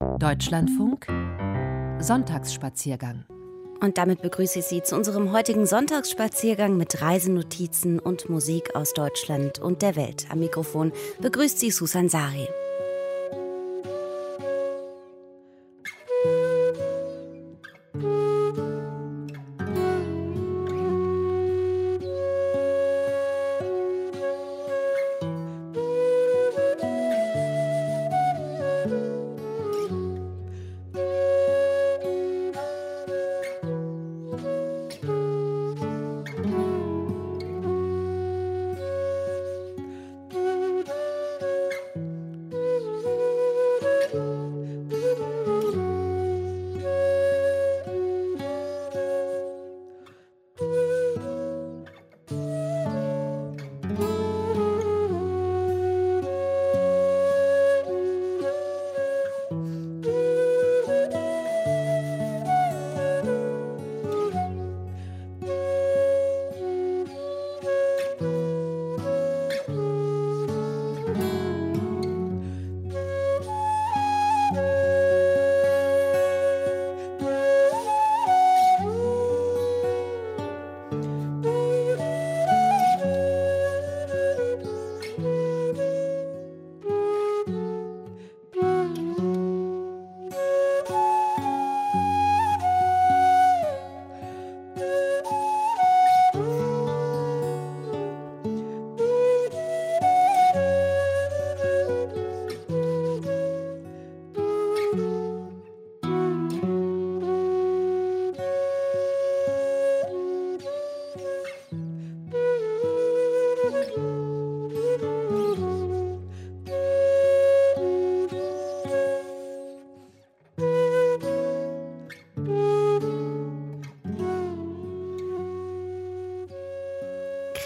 Deutschlandfunk 0.00 1.06
Sonntagsspaziergang. 2.00 3.24
Und 3.80 3.96
damit 3.96 4.20
begrüße 4.20 4.58
ich 4.58 4.66
Sie 4.66 4.82
zu 4.82 4.94
unserem 4.94 5.32
heutigen 5.32 5.64
Sonntagsspaziergang 5.64 6.76
mit 6.76 7.00
Reisenotizen 7.00 7.98
und 7.98 8.28
Musik 8.28 8.76
aus 8.76 8.92
Deutschland 8.92 9.58
und 9.58 9.80
der 9.80 9.96
Welt. 9.96 10.26
Am 10.30 10.40
Mikrofon 10.40 10.92
begrüßt 11.20 11.58
Sie 11.58 11.70
Susan 11.70 12.10
Sari. 12.10 12.46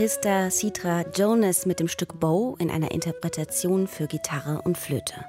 Christa 0.01 0.49
Citra 0.49 1.05
Jonas 1.15 1.67
mit 1.67 1.79
dem 1.79 1.87
Stück 1.87 2.19
Bow 2.19 2.57
in 2.59 2.71
einer 2.71 2.91
Interpretation 2.91 3.87
für 3.87 4.07
Gitarre 4.07 4.63
und 4.63 4.79
Flöte. 4.79 5.27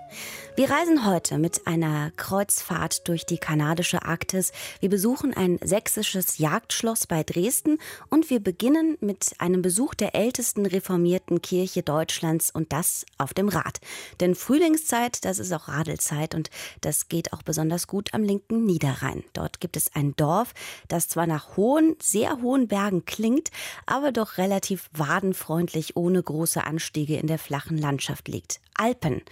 Wir 0.61 0.69
reisen 0.69 1.07
heute 1.07 1.39
mit 1.39 1.66
einer 1.66 2.11
Kreuzfahrt 2.17 3.07
durch 3.07 3.25
die 3.25 3.39
kanadische 3.39 4.03
Arktis. 4.05 4.51
Wir 4.79 4.89
besuchen 4.89 5.33
ein 5.33 5.57
sächsisches 5.63 6.38
Jagdschloss 6.38 7.07
bei 7.07 7.23
Dresden 7.23 7.79
und 8.11 8.29
wir 8.29 8.39
beginnen 8.39 8.95
mit 9.01 9.33
einem 9.39 9.63
Besuch 9.63 9.95
der 9.95 10.13
ältesten 10.13 10.67
reformierten 10.67 11.41
Kirche 11.41 11.81
Deutschlands 11.81 12.51
und 12.51 12.72
das 12.73 13.07
auf 13.17 13.33
dem 13.33 13.49
Rad. 13.49 13.79
Denn 14.19 14.35
Frühlingszeit, 14.35 15.25
das 15.25 15.39
ist 15.39 15.51
auch 15.51 15.67
Radelzeit 15.67 16.35
und 16.35 16.51
das 16.81 17.09
geht 17.09 17.33
auch 17.33 17.41
besonders 17.41 17.88
gut 17.88 18.13
am 18.13 18.22
linken 18.22 18.63
Niederrhein. 18.63 19.23
Dort 19.33 19.61
gibt 19.61 19.78
es 19.78 19.95
ein 19.95 20.16
Dorf, 20.16 20.53
das 20.88 21.07
zwar 21.07 21.25
nach 21.25 21.57
hohen, 21.57 21.95
sehr 21.99 22.39
hohen 22.43 22.67
Bergen 22.67 23.05
klingt, 23.05 23.49
aber 23.88 24.11
doch 24.11 24.38
relativ 24.38 24.91
wadenfreundlich 24.93 25.97
ohne 25.97 26.22
große 26.22 26.63
Anstiege 26.63 27.17
in 27.17 27.25
der 27.25 27.39
flachen 27.39 27.79
Landschaft 27.79 28.28
liegt. 28.28 28.59
Alpen. 28.75 29.23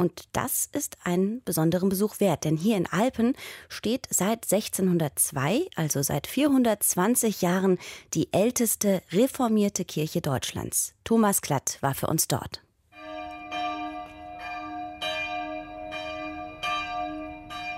Und 0.00 0.28
das 0.32 0.66
ist 0.72 0.96
einen 1.04 1.44
besonderen 1.44 1.90
Besuch 1.90 2.20
wert, 2.20 2.44
denn 2.44 2.56
hier 2.56 2.78
in 2.78 2.86
Alpen 2.86 3.36
steht 3.68 4.08
seit 4.08 4.50
1602, 4.50 5.66
also 5.76 6.00
seit 6.00 6.26
420 6.26 7.42
Jahren, 7.42 7.78
die 8.14 8.32
älteste 8.32 9.02
reformierte 9.12 9.84
Kirche 9.84 10.22
Deutschlands. 10.22 10.94
Thomas 11.04 11.42
Klatt 11.42 11.76
war 11.82 11.94
für 11.94 12.06
uns 12.06 12.28
dort. 12.28 12.62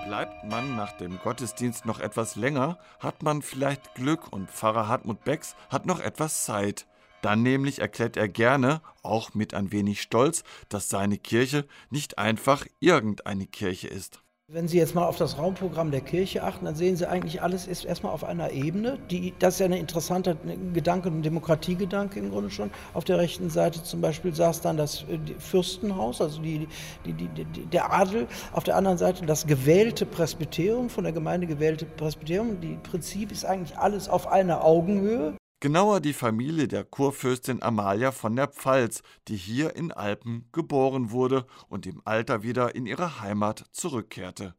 Bleibt 0.07 0.45
man 0.45 0.77
nach 0.77 0.95
dem 0.95 1.19
Gottesdienst 1.19 1.85
noch 1.85 1.99
etwas 1.99 2.37
länger, 2.37 2.79
hat 3.01 3.21
man 3.21 3.41
vielleicht 3.41 3.95
Glück 3.95 4.31
und 4.31 4.49
Pfarrer 4.49 4.87
Hartmut 4.87 5.25
Becks 5.25 5.57
hat 5.69 5.85
noch 5.85 5.99
etwas 5.99 6.45
Zeit. 6.45 6.85
Dann 7.23 7.41
nämlich 7.41 7.79
erklärt 7.79 8.17
er 8.17 8.27
gerne, 8.27 8.81
auch 9.01 9.33
mit 9.33 9.53
ein 9.53 9.71
wenig 9.71 10.01
Stolz, 10.01 10.43
dass 10.67 10.89
seine 10.89 11.17
Kirche 11.17 11.65
nicht 11.89 12.17
einfach 12.17 12.65
irgendeine 12.81 13.47
Kirche 13.47 13.87
ist. 13.87 14.19
Wenn 14.51 14.67
Sie 14.67 14.77
jetzt 14.77 14.93
mal 14.93 15.05
auf 15.05 15.15
das 15.15 15.37
Raumprogramm 15.37 15.91
der 15.91 16.01
Kirche 16.01 16.43
achten, 16.43 16.65
dann 16.65 16.75
sehen 16.75 16.97
Sie 16.97 17.07
eigentlich, 17.07 17.41
alles 17.41 17.65
ist 17.65 17.85
erstmal 17.85 18.11
auf 18.11 18.25
einer 18.25 18.51
Ebene. 18.51 18.99
Die, 19.09 19.33
das 19.39 19.53
ist 19.53 19.59
ja 19.61 19.67
ein 19.67 19.71
interessanter 19.71 20.35
Gedanke, 20.73 21.07
ein 21.07 21.21
Demokratiegedanke 21.21 22.19
im 22.19 22.29
Grunde 22.29 22.49
schon. 22.49 22.69
Auf 22.93 23.05
der 23.05 23.19
rechten 23.19 23.49
Seite 23.49 23.81
zum 23.83 24.01
Beispiel 24.01 24.35
saß 24.35 24.59
dann 24.59 24.75
das 24.75 25.03
äh, 25.03 25.17
Fürstenhaus, 25.39 26.19
also 26.19 26.41
die, 26.41 26.67
die, 27.05 27.29
der 27.71 27.93
Adel. 27.93 28.27
Auf 28.51 28.65
der 28.65 28.75
anderen 28.75 28.97
Seite 28.97 29.25
das 29.25 29.47
gewählte 29.47 30.05
Presbyterium, 30.05 30.89
von 30.89 31.05
der 31.05 31.13
Gemeinde 31.13 31.47
gewählte 31.47 31.85
Presbyterium. 31.85 32.59
Die 32.59 32.77
Prinzip 32.83 33.31
ist 33.31 33.45
eigentlich 33.45 33.77
alles 33.77 34.09
auf 34.09 34.27
einer 34.27 34.65
Augenhöhe. 34.65 35.37
Genauer 35.63 36.01
die 36.01 36.11
Familie 36.11 36.67
der 36.67 36.83
Kurfürstin 36.83 37.63
Amalia 37.63 38.11
von 38.11 38.35
der 38.35 38.49
Pfalz, 38.49 39.01
die 39.29 39.37
hier 39.37 39.77
in 39.77 39.93
Alpen 39.93 40.49
geboren 40.51 41.11
wurde 41.11 41.47
und 41.69 41.85
im 41.85 42.01
Alter 42.03 42.43
wieder 42.43 42.75
in 42.75 42.85
ihre 42.85 43.21
Heimat 43.21 43.63
zurückkehrte 43.71 44.55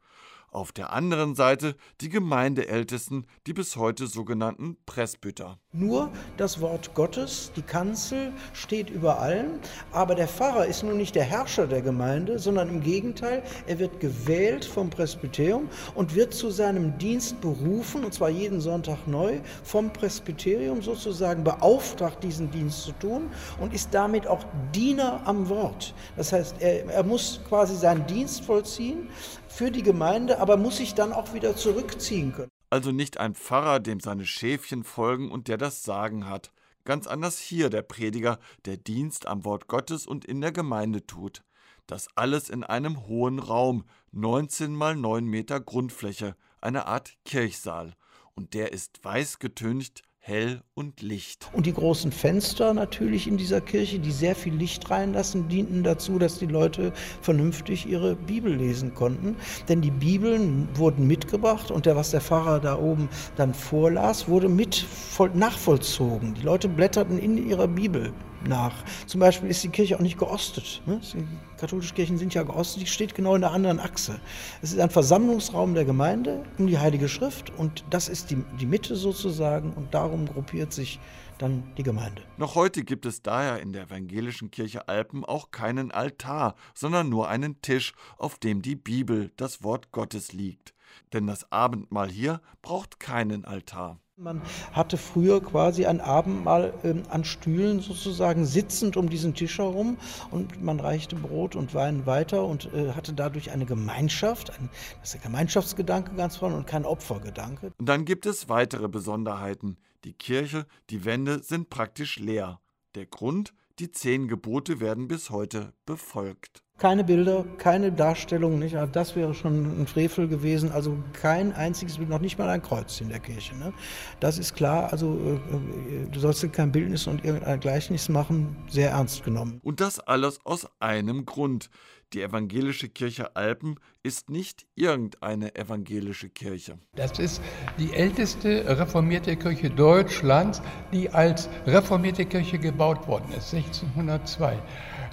auf 0.54 0.72
der 0.72 0.92
anderen 0.92 1.34
Seite 1.34 1.76
die 2.00 2.08
Gemeindeältesten, 2.08 3.26
die 3.46 3.52
bis 3.52 3.76
heute 3.76 4.06
sogenannten 4.06 4.76
Presbyter. 4.86 5.58
Nur 5.72 6.10
das 6.36 6.60
Wort 6.60 6.94
Gottes, 6.94 7.50
die 7.56 7.62
Kanzel 7.62 8.32
steht 8.52 8.90
über 8.90 9.18
allen, 9.18 9.58
aber 9.90 10.14
der 10.14 10.28
Pfarrer 10.28 10.66
ist 10.66 10.84
nun 10.84 10.96
nicht 10.96 11.14
der 11.16 11.24
Herrscher 11.24 11.66
der 11.66 11.82
Gemeinde, 11.82 12.38
sondern 12.38 12.68
im 12.68 12.80
Gegenteil, 12.80 13.42
er 13.66 13.78
wird 13.78 13.98
gewählt 13.98 14.64
vom 14.64 14.90
Presbyterium 14.90 15.68
und 15.94 16.14
wird 16.14 16.32
zu 16.32 16.50
seinem 16.50 16.96
Dienst 16.98 17.40
berufen, 17.40 18.04
und 18.04 18.14
zwar 18.14 18.30
jeden 18.30 18.60
Sonntag 18.60 19.06
neu, 19.06 19.40
vom 19.64 19.92
Presbyterium 19.92 20.80
sozusagen 20.80 21.42
beauftragt, 21.42 22.22
diesen 22.22 22.50
Dienst 22.50 22.82
zu 22.82 22.92
tun 22.92 23.30
und 23.60 23.74
ist 23.74 23.92
damit 23.92 24.26
auch 24.26 24.44
Diener 24.72 25.22
am 25.24 25.48
Wort. 25.48 25.94
Das 26.16 26.32
heißt, 26.32 26.56
er, 26.60 26.86
er 26.86 27.02
muss 27.02 27.40
quasi 27.48 27.74
seinen 27.74 28.06
Dienst 28.06 28.44
vollziehen, 28.44 29.08
für 29.54 29.70
die 29.70 29.84
Gemeinde, 29.84 30.40
aber 30.40 30.56
muss 30.56 30.78
sich 30.78 30.94
dann 30.94 31.12
auch 31.12 31.32
wieder 31.32 31.56
zurückziehen 31.56 32.32
können. 32.32 32.50
Also 32.70 32.90
nicht 32.90 33.18
ein 33.18 33.36
Pfarrer, 33.36 33.78
dem 33.78 34.00
seine 34.00 34.26
Schäfchen 34.26 34.82
folgen 34.82 35.30
und 35.30 35.46
der 35.46 35.58
das 35.58 35.84
Sagen 35.84 36.28
hat. 36.28 36.50
Ganz 36.84 37.06
anders 37.06 37.38
hier 37.38 37.70
der 37.70 37.82
Prediger, 37.82 38.40
der 38.64 38.76
Dienst 38.76 39.26
am 39.26 39.44
Wort 39.44 39.68
Gottes 39.68 40.06
und 40.06 40.24
in 40.24 40.40
der 40.40 40.50
Gemeinde 40.50 41.06
tut. 41.06 41.44
Das 41.86 42.08
alles 42.16 42.50
in 42.50 42.64
einem 42.64 43.06
hohen 43.06 43.38
Raum, 43.38 43.84
19 44.10 44.74
mal 44.74 44.96
9 44.96 45.24
Meter 45.24 45.60
Grundfläche, 45.60 46.34
eine 46.60 46.86
Art 46.86 47.14
Kirchsaal. 47.24 47.94
Und 48.34 48.54
der 48.54 48.72
ist 48.72 49.04
weiß 49.04 49.38
getüncht, 49.38 50.02
hell 50.26 50.62
und 50.72 51.02
Licht. 51.02 51.50
Und 51.52 51.66
die 51.66 51.74
großen 51.74 52.10
Fenster 52.10 52.72
natürlich 52.72 53.28
in 53.28 53.36
dieser 53.36 53.60
Kirche, 53.60 53.98
die 53.98 54.10
sehr 54.10 54.34
viel 54.34 54.54
Licht 54.54 54.88
reinlassen, 54.88 55.48
dienten 55.48 55.82
dazu, 55.82 56.18
dass 56.18 56.38
die 56.38 56.46
Leute 56.46 56.94
vernünftig 57.20 57.86
ihre 57.86 58.16
Bibel 58.16 58.54
lesen 58.54 58.94
konnten. 58.94 59.36
Denn 59.68 59.82
die 59.82 59.90
Bibeln 59.90 60.66
wurden 60.74 61.06
mitgebracht 61.06 61.70
und 61.70 61.84
der, 61.84 61.94
was 61.94 62.10
der 62.10 62.22
Pfarrer 62.22 62.58
da 62.58 62.78
oben 62.78 63.10
dann 63.36 63.52
vorlas, 63.52 64.26
wurde 64.26 64.48
mit 64.48 64.86
nachvollzogen. 65.34 66.32
Die 66.32 66.42
Leute 66.42 66.68
blätterten 66.68 67.18
in 67.18 67.46
ihrer 67.46 67.68
Bibel 67.68 68.14
nach. 68.48 68.74
Zum 69.06 69.20
Beispiel 69.20 69.50
ist 69.50 69.62
die 69.64 69.68
Kirche 69.68 69.96
auch 69.96 70.00
nicht 70.00 70.18
geostet. 70.18 70.82
Ne? 70.86 71.00
Die 71.12 71.26
katholischen 71.58 71.94
Kirchen 71.94 72.18
sind 72.18 72.34
ja 72.34 72.42
geostet, 72.42 72.82
die 72.82 72.86
steht 72.86 73.14
genau 73.14 73.34
in 73.34 73.40
der 73.40 73.52
anderen 73.52 73.80
Achse. 73.80 74.20
Es 74.62 74.72
ist 74.72 74.80
ein 74.80 74.90
Versammlungsraum 74.90 75.74
der 75.74 75.84
Gemeinde 75.84 76.44
um 76.58 76.66
die 76.66 76.78
Heilige 76.78 77.08
Schrift 77.08 77.52
und 77.58 77.84
das 77.90 78.08
ist 78.08 78.30
die, 78.30 78.36
die 78.60 78.66
Mitte 78.66 78.96
sozusagen 78.96 79.72
und 79.72 79.94
darum 79.94 80.26
gruppiert 80.26 80.72
sich 80.72 81.00
dann 81.38 81.64
die 81.76 81.82
Gemeinde. 81.82 82.22
Noch 82.36 82.54
heute 82.54 82.84
gibt 82.84 83.06
es 83.06 83.22
daher 83.22 83.60
in 83.60 83.72
der 83.72 83.84
evangelischen 83.84 84.50
Kirche 84.50 84.88
Alpen 84.88 85.24
auch 85.24 85.50
keinen 85.50 85.90
Altar, 85.90 86.54
sondern 86.74 87.08
nur 87.08 87.28
einen 87.28 87.60
Tisch, 87.60 87.92
auf 88.18 88.38
dem 88.38 88.62
die 88.62 88.76
Bibel, 88.76 89.32
das 89.36 89.62
Wort 89.62 89.92
Gottes 89.92 90.32
liegt. 90.32 90.74
Denn 91.12 91.26
das 91.26 91.50
Abendmahl 91.50 92.10
hier 92.10 92.40
braucht 92.62 93.00
keinen 93.00 93.44
Altar. 93.44 93.98
Man 94.16 94.42
hatte 94.70 94.96
früher 94.96 95.42
quasi 95.42 95.86
ein 95.86 96.00
Abendmahl 96.00 96.72
äh, 96.84 96.94
an 97.10 97.24
Stühlen 97.24 97.80
sozusagen 97.80 98.46
sitzend 98.46 98.96
um 98.96 99.08
diesen 99.08 99.34
Tisch 99.34 99.58
herum 99.58 99.98
und 100.30 100.62
man 100.62 100.78
reichte 100.78 101.16
Brot 101.16 101.56
und 101.56 101.74
Wein 101.74 102.06
weiter 102.06 102.44
und 102.44 102.72
äh, 102.72 102.92
hatte 102.92 103.12
dadurch 103.12 103.50
eine 103.50 103.66
Gemeinschaft, 103.66 104.50
ein, 104.56 104.70
das 105.00 105.08
ist 105.08 105.14
der 105.14 105.20
Gemeinschaftsgedanke 105.22 106.14
ganz 106.14 106.36
vorne 106.36 106.54
und 106.54 106.68
kein 106.68 106.84
Opfergedanke. 106.84 107.72
Und 107.76 107.88
dann 107.88 108.04
gibt 108.04 108.24
es 108.26 108.48
weitere 108.48 108.88
Besonderheiten. 108.88 109.78
Die 110.04 110.12
Kirche, 110.12 110.66
die 110.90 111.04
Wände 111.04 111.42
sind 111.42 111.68
praktisch 111.68 112.20
leer. 112.20 112.60
Der 112.94 113.06
Grund, 113.06 113.52
die 113.80 113.90
zehn 113.90 114.28
Gebote 114.28 114.78
werden 114.78 115.08
bis 115.08 115.30
heute 115.30 115.72
befolgt. 115.86 116.63
Keine 116.76 117.04
Bilder, 117.04 117.44
keine 117.56 117.92
Darstellung, 117.92 118.58
nicht? 118.58 118.74
Ah, 118.74 118.86
das 118.86 119.14
wäre 119.14 119.32
schon 119.32 119.82
ein 119.82 119.86
Frevel 119.86 120.26
gewesen. 120.26 120.72
Also 120.72 120.98
kein 121.12 121.52
einziges 121.52 121.98
Bild, 121.98 122.08
noch 122.08 122.20
nicht 122.20 122.36
mal 122.36 122.48
ein 122.48 122.62
Kreuz 122.62 123.00
in 123.00 123.10
der 123.10 123.20
Kirche. 123.20 123.54
Ne? 123.56 123.72
Das 124.18 124.38
ist 124.38 124.54
klar. 124.54 124.90
Also 124.90 125.14
äh, 125.14 125.34
äh, 125.34 126.06
du 126.10 126.18
sollst 126.18 126.52
kein 126.52 126.72
Bildnis 126.72 127.06
und 127.06 127.24
irgendein 127.24 127.60
Gleichnis 127.60 128.08
machen, 128.08 128.56
sehr 128.68 128.90
ernst 128.90 129.24
genommen. 129.24 129.60
Und 129.62 129.80
das 129.80 130.00
alles 130.00 130.44
aus 130.44 130.66
einem 130.80 131.24
Grund. 131.24 131.70
Die 132.12 132.22
evangelische 132.22 132.88
Kirche 132.88 133.34
Alpen 133.34 133.76
ist 134.04 134.30
nicht 134.30 134.66
irgendeine 134.76 135.56
evangelische 135.56 136.28
Kirche. 136.28 136.78
Das 136.94 137.18
ist 137.18 137.40
die 137.76 137.92
älteste 137.92 138.64
reformierte 138.78 139.34
Kirche 139.36 139.68
Deutschlands, 139.70 140.62
die 140.92 141.10
als 141.10 141.48
reformierte 141.66 142.24
Kirche 142.24 142.58
gebaut 142.58 143.08
worden 143.08 143.32
ist, 143.36 143.52
1602. 143.52 144.62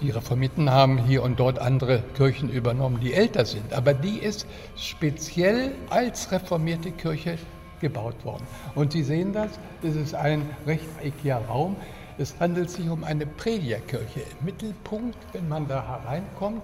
Die 0.02 0.10
Reformiten 0.10 0.72
haben 0.72 0.98
hier 0.98 1.22
und 1.22 1.40
dort 1.40 1.60
andere 1.60 2.02
Kirchen 2.16 2.50
übernommen, 2.50 3.00
die 3.00 3.14
älter 3.14 3.46
sind, 3.46 3.72
aber 3.72 3.94
die 3.94 4.18
ist 4.18 4.48
speziell 4.76 5.74
als 5.92 6.32
reformierte 6.32 6.92
Kirche 6.92 7.38
gebaut 7.82 8.26
worden. 8.26 8.48
Und 8.74 8.94
Sie 8.94 9.04
sehen 9.04 9.32
das, 9.32 9.52
das 9.84 9.96
ist 9.96 10.16
ein 10.16 10.50
rechteckiger 10.66 11.38
Raum. 11.48 11.76
Es 12.18 12.40
handelt 12.40 12.72
sich 12.72 12.90
um 12.90 13.04
eine 13.04 13.28
Predigerkirche. 13.28 14.22
Im 14.40 14.46
Mittelpunkt, 14.46 15.18
wenn 15.34 15.48
man 15.48 15.68
da 15.68 15.86
hereinkommt, 15.88 16.64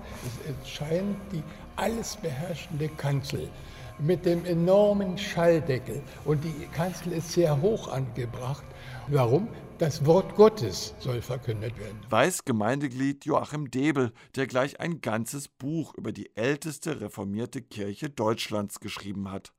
ist 0.49 0.69
scheint 0.69 1.17
die 1.31 1.43
alles 1.75 2.17
beherrschende 2.17 2.89
Kanzel 2.89 3.49
mit 3.99 4.25
dem 4.25 4.45
enormen 4.45 5.17
Schalldeckel. 5.17 6.01
Und 6.25 6.43
die 6.43 6.67
Kanzel 6.75 7.13
ist 7.13 7.31
sehr 7.31 7.61
hoch 7.61 7.91
angebracht. 7.91 8.63
Warum? 9.07 9.47
Das 9.79 10.03
Wort 10.07 10.33
Gottes 10.35 10.95
soll 10.97 11.21
verkündet 11.21 11.77
werden. 11.77 11.99
Weiß 12.09 12.45
Gemeindeglied 12.45 13.25
Joachim 13.25 13.69
Debel, 13.69 14.11
der 14.35 14.47
gleich 14.47 14.79
ein 14.79 15.01
ganzes 15.01 15.49
Buch 15.49 15.93
über 15.93 16.11
die 16.11 16.35
älteste 16.35 16.99
reformierte 16.99 17.61
Kirche 17.61 18.09
Deutschlands 18.09 18.79
geschrieben 18.79 19.29
hat. 19.29 19.53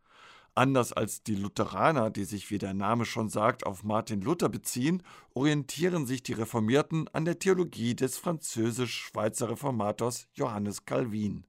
Anders 0.56 0.92
als 0.92 1.22
die 1.22 1.36
Lutheraner, 1.36 2.10
die 2.10 2.24
sich, 2.24 2.50
wie 2.50 2.58
der 2.58 2.74
Name 2.74 3.04
schon 3.04 3.28
sagt, 3.28 3.64
auf 3.64 3.84
Martin 3.84 4.20
Luther 4.20 4.48
beziehen, 4.48 5.04
orientieren 5.34 6.04
sich 6.04 6.24
die 6.24 6.32
Reformierten 6.32 7.06
an 7.12 7.24
der 7.24 7.38
Theologie 7.38 7.94
des 7.94 8.18
französisch-schweizer 8.18 9.50
Reformators 9.50 10.26
Johannes 10.32 10.84
Calvin. 10.84 11.46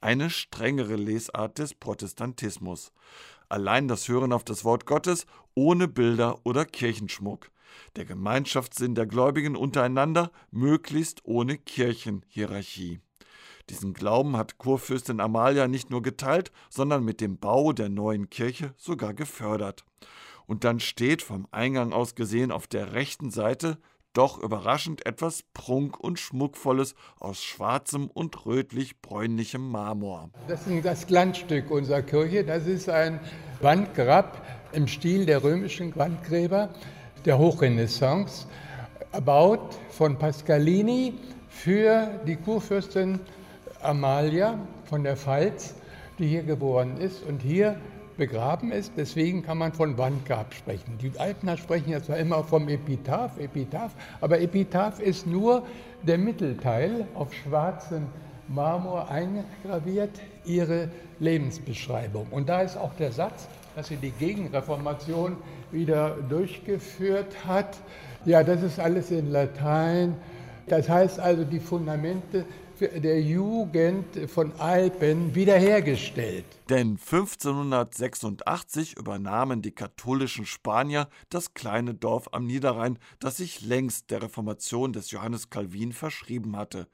Eine 0.00 0.30
strengere 0.30 0.96
Lesart 0.96 1.60
des 1.60 1.74
Protestantismus. 1.74 2.92
Allein 3.48 3.86
das 3.86 4.08
Hören 4.08 4.32
auf 4.32 4.42
das 4.42 4.64
Wort 4.64 4.84
Gottes 4.84 5.26
ohne 5.54 5.86
Bilder 5.86 6.40
oder 6.44 6.64
Kirchenschmuck 6.64 7.52
der 7.96 8.04
Gemeinschaftssinn 8.04 8.94
der 8.94 9.06
Gläubigen 9.06 9.56
untereinander, 9.56 10.30
möglichst 10.50 11.24
ohne 11.24 11.58
Kirchenhierarchie. 11.58 13.00
Diesen 13.68 13.94
Glauben 13.94 14.36
hat 14.36 14.58
Kurfürstin 14.58 15.20
Amalia 15.20 15.68
nicht 15.68 15.90
nur 15.90 16.02
geteilt, 16.02 16.50
sondern 16.68 17.04
mit 17.04 17.20
dem 17.20 17.38
Bau 17.38 17.72
der 17.72 17.88
neuen 17.88 18.28
Kirche 18.28 18.74
sogar 18.76 19.14
gefördert. 19.14 19.84
Und 20.46 20.64
dann 20.64 20.80
steht 20.80 21.22
vom 21.22 21.46
Eingang 21.52 21.92
aus 21.92 22.16
gesehen 22.16 22.50
auf 22.50 22.66
der 22.66 22.92
rechten 22.92 23.30
Seite 23.30 23.78
doch 24.12 24.38
überraschend 24.42 25.06
etwas 25.06 25.44
Prunk- 25.54 26.00
und 26.00 26.18
Schmuckvolles 26.18 26.96
aus 27.20 27.44
schwarzem 27.44 28.08
und 28.08 28.44
rötlich-bräunlichem 28.44 29.70
Marmor. 29.70 30.30
Das 30.48 30.66
ist 30.66 30.84
das 30.84 31.06
Glanzstück 31.06 31.70
unserer 31.70 32.02
Kirche. 32.02 32.44
Das 32.44 32.66
ist 32.66 32.88
ein 32.88 33.20
Wandgrab 33.60 34.44
im 34.72 34.88
Stil 34.88 35.26
der 35.26 35.44
römischen 35.44 35.94
Wandgräber 35.94 36.74
der 37.24 37.38
Hochrenaissance, 37.38 38.46
erbaut 39.12 39.78
von 39.90 40.16
Pascalini 40.16 41.14
für 41.48 42.08
die 42.26 42.36
Kurfürstin 42.36 43.20
Amalia 43.82 44.58
von 44.84 45.04
der 45.04 45.16
Pfalz, 45.16 45.74
die 46.18 46.28
hier 46.28 46.42
geboren 46.42 46.96
ist 46.98 47.22
und 47.24 47.42
hier 47.42 47.76
begraben 48.16 48.72
ist. 48.72 48.92
Deswegen 48.96 49.42
kann 49.42 49.58
man 49.58 49.72
von 49.72 49.96
Wandgrab 49.96 50.52
sprechen. 50.54 50.98
Die 50.98 51.10
Alpner 51.18 51.56
sprechen 51.56 51.90
ja 51.90 52.02
zwar 52.02 52.18
immer 52.18 52.44
vom 52.44 52.68
Epitaph, 52.68 53.38
Epitaph, 53.38 53.92
aber 54.20 54.40
Epitaph 54.40 55.00
ist 55.00 55.26
nur 55.26 55.62
der 56.02 56.18
Mittelteil 56.18 57.06
auf 57.14 57.32
schwarzem 57.32 58.06
Marmor 58.48 59.08
eingraviert, 59.08 60.20
ihre 60.44 60.88
Lebensbeschreibung. 61.18 62.26
Und 62.30 62.48
da 62.48 62.62
ist 62.62 62.76
auch 62.76 62.94
der 62.94 63.12
Satz, 63.12 63.48
dass 63.76 63.88
sie 63.88 63.96
die 63.96 64.10
Gegenreformation 64.10 65.36
wieder 65.72 66.16
durchgeführt 66.28 67.46
hat. 67.46 67.78
Ja, 68.24 68.42
das 68.42 68.62
ist 68.62 68.78
alles 68.78 69.10
in 69.10 69.30
Latein. 69.30 70.16
Das 70.66 70.88
heißt 70.88 71.18
also, 71.18 71.44
die 71.44 71.60
Fundamente 71.60 72.44
der 72.80 73.20
Jugend 73.20 74.06
von 74.30 74.52
Alpen 74.58 75.34
wiederhergestellt. 75.34 76.46
Denn 76.68 76.98
1586 76.98 78.96
übernahmen 78.96 79.60
die 79.62 79.72
katholischen 79.72 80.46
Spanier 80.46 81.08
das 81.28 81.52
kleine 81.54 81.94
Dorf 81.94 82.28
am 82.32 82.46
Niederrhein, 82.46 82.98
das 83.18 83.38
sich 83.38 83.60
längst 83.60 84.10
der 84.10 84.22
Reformation 84.22 84.92
des 84.92 85.10
Johannes 85.10 85.50
Calvin 85.50 85.92
verschrieben 85.92 86.56
hatte. 86.56 86.88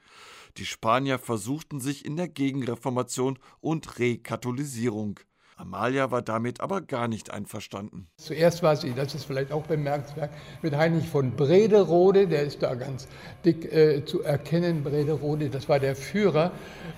Die 0.56 0.66
Spanier 0.66 1.18
versuchten 1.18 1.80
sich 1.80 2.04
in 2.04 2.16
der 2.16 2.28
Gegenreformation 2.28 3.38
und 3.60 3.98
Rekatholisierung. 3.98 5.20
Amalia 5.56 6.10
war 6.10 6.20
damit 6.20 6.60
aber 6.60 6.82
gar 6.82 7.08
nicht 7.08 7.30
einverstanden. 7.30 8.08
Zuerst 8.18 8.62
war 8.62 8.76
sie, 8.76 8.92
das 8.92 9.14
ist 9.14 9.24
vielleicht 9.24 9.52
auch 9.52 9.66
bemerkenswert, 9.66 10.30
mit 10.60 10.76
Heinrich 10.76 11.08
von 11.08 11.34
Brederode, 11.34 12.28
der 12.28 12.42
ist 12.42 12.62
da 12.62 12.74
ganz 12.74 13.08
dick 13.44 13.72
äh, 13.72 14.04
zu 14.04 14.22
erkennen. 14.22 14.84
Brederode, 14.84 15.48
das 15.48 15.66
war 15.68 15.80
der 15.80 15.96
Führer 15.96 16.52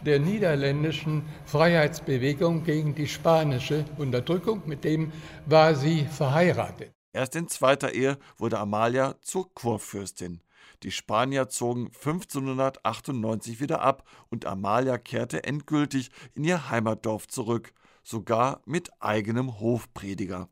der 0.05 0.19
niederländischen 0.19 1.23
Freiheitsbewegung 1.47 2.65
gegen 2.65 2.97
die 2.97 3.07
spanische 3.07 3.85
Unterdrückung. 3.97 4.63
Mit 4.67 4.83
dem 4.83 5.13
war 5.47 5.77
sie 5.77 6.05
verheiratet. 6.05 6.93
Erst 7.13 7.37
in 7.37 7.47
zweiter 7.47 7.95
Ehe 7.95 8.19
wurde 8.39 8.59
Amalia 8.59 9.15
zur 9.23 9.55
Kurfürstin. 9.55 10.43
Die 10.83 10.91
Spanier 10.91 11.49
zogen 11.49 11.87
1598 11.87 13.61
wieder 13.61 13.83
ab 13.83 14.05
und 14.31 14.47
Amalia 14.47 14.99
kehrte 14.99 15.45
endgültig 15.45 16.11
in 16.35 16.45
ihr 16.45 16.71
Heimatdorf 16.71 17.27
zurück 17.29 17.73
sogar 18.09 18.63
mit 18.65 18.91
eigenem 19.01 19.61
Hofprediger. 19.61 20.49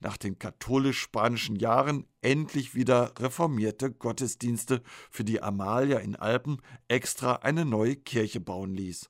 Nach 0.00 0.16
den 0.16 0.38
katholisch-spanischen 0.38 1.56
Jahren 1.56 2.06
endlich 2.20 2.74
wieder 2.74 3.12
reformierte 3.18 3.90
Gottesdienste, 3.90 4.82
für 5.10 5.24
die 5.24 5.42
Amalia 5.42 5.98
in 5.98 6.16
Alpen 6.16 6.62
extra 6.88 7.36
eine 7.36 7.64
neue 7.64 7.96
Kirche 7.96 8.40
bauen 8.40 8.74
ließ. 8.74 9.08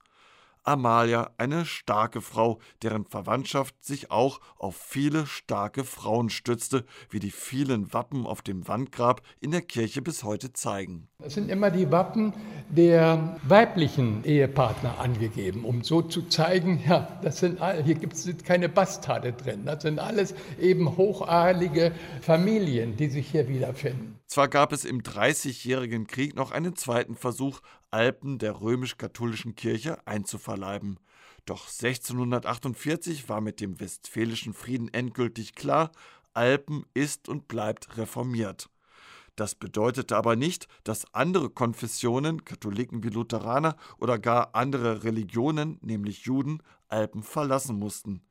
Amalia 0.64 1.31
eine 1.38 1.64
starke 1.64 2.21
Frau, 2.21 2.59
deren 2.83 3.04
Verwandtschaft 3.04 3.75
sich 3.85 4.11
auch 4.11 4.40
auf 4.59 4.76
viele 4.76 5.26
starke 5.26 5.85
Frauen 5.85 6.31
stützte, 6.31 6.85
wie 7.11 7.19
die 7.19 7.31
vielen 7.31 7.92
Wappen 7.92 8.26
auf 8.26 8.42
dem 8.42 8.69
Wandgrab 8.69 9.23
in 9.40 9.50
der 9.50 9.62
Kirche 9.62 10.02
bis 10.02 10.23
heute 10.23 10.52
zeigen. 10.52 11.09
Das 11.19 11.35
sind 11.35 11.50
immer 11.50 11.71
die 11.71 11.90
Wappen 11.90 12.33
der 12.69 13.38
weiblichen 13.42 14.25
Ehepartner 14.25 14.99
angegeben, 14.99 15.64
um 15.64 15.83
so 15.83 16.02
zu 16.02 16.23
zeigen, 16.23 16.83
ja, 16.87 17.19
das 17.23 17.38
sind 17.38 17.61
all, 17.61 17.83
hier 17.83 17.95
gibt 17.95 18.14
es 18.14 18.28
keine 18.45 18.69
Bastarde 18.69 19.33
drin, 19.33 19.64
das 19.64 19.83
sind 19.83 19.99
alles 19.99 20.35
eben 20.61 20.97
hochadelige 20.97 21.92
Familien, 22.21 22.97
die 22.97 23.09
sich 23.09 23.28
hier 23.28 23.49
wiederfinden. 23.49 24.19
Zwar 24.26 24.49
gab 24.49 24.73
es 24.73 24.87
im 24.87 25.02
Dreißigjährigen 25.02 26.07
Krieg 26.07 26.35
noch 26.35 26.52
einen 26.52 26.75
zweiten 26.75 27.16
Versuch, 27.16 27.61
Alpen 27.92 28.38
der 28.38 28.61
römisch-katholischen 28.61 29.54
Kirche 29.54 30.04
einzuverleiben. 30.06 30.99
Doch 31.44 31.68
1648 31.68 33.28
war 33.28 33.40
mit 33.40 33.61
dem 33.61 33.78
Westfälischen 33.80 34.54
Frieden 34.54 34.92
endgültig 34.92 35.54
klar, 35.54 35.92
Alpen 36.34 36.87
ist 36.94 37.28
und 37.28 37.49
bleibt 37.49 37.96
reformiert. 37.99 38.70
Das 39.37 39.54
bedeutete 39.54 40.16
aber 40.16 40.37
nicht, 40.37 40.68
dass 40.84 41.12
andere 41.14 41.50
Konfessionen, 41.50 42.44
Katholiken 42.44 43.02
wie 43.02 43.08
Lutheraner 43.08 43.76
oder 43.99 44.18
gar 44.18 44.54
andere 44.54 45.04
Religionen, 45.04 45.78
nämlich 45.82 46.25
Juden, 46.25 46.62
Alpen 46.88 47.22
verlassen 47.22 47.78
mussten. 47.78 48.22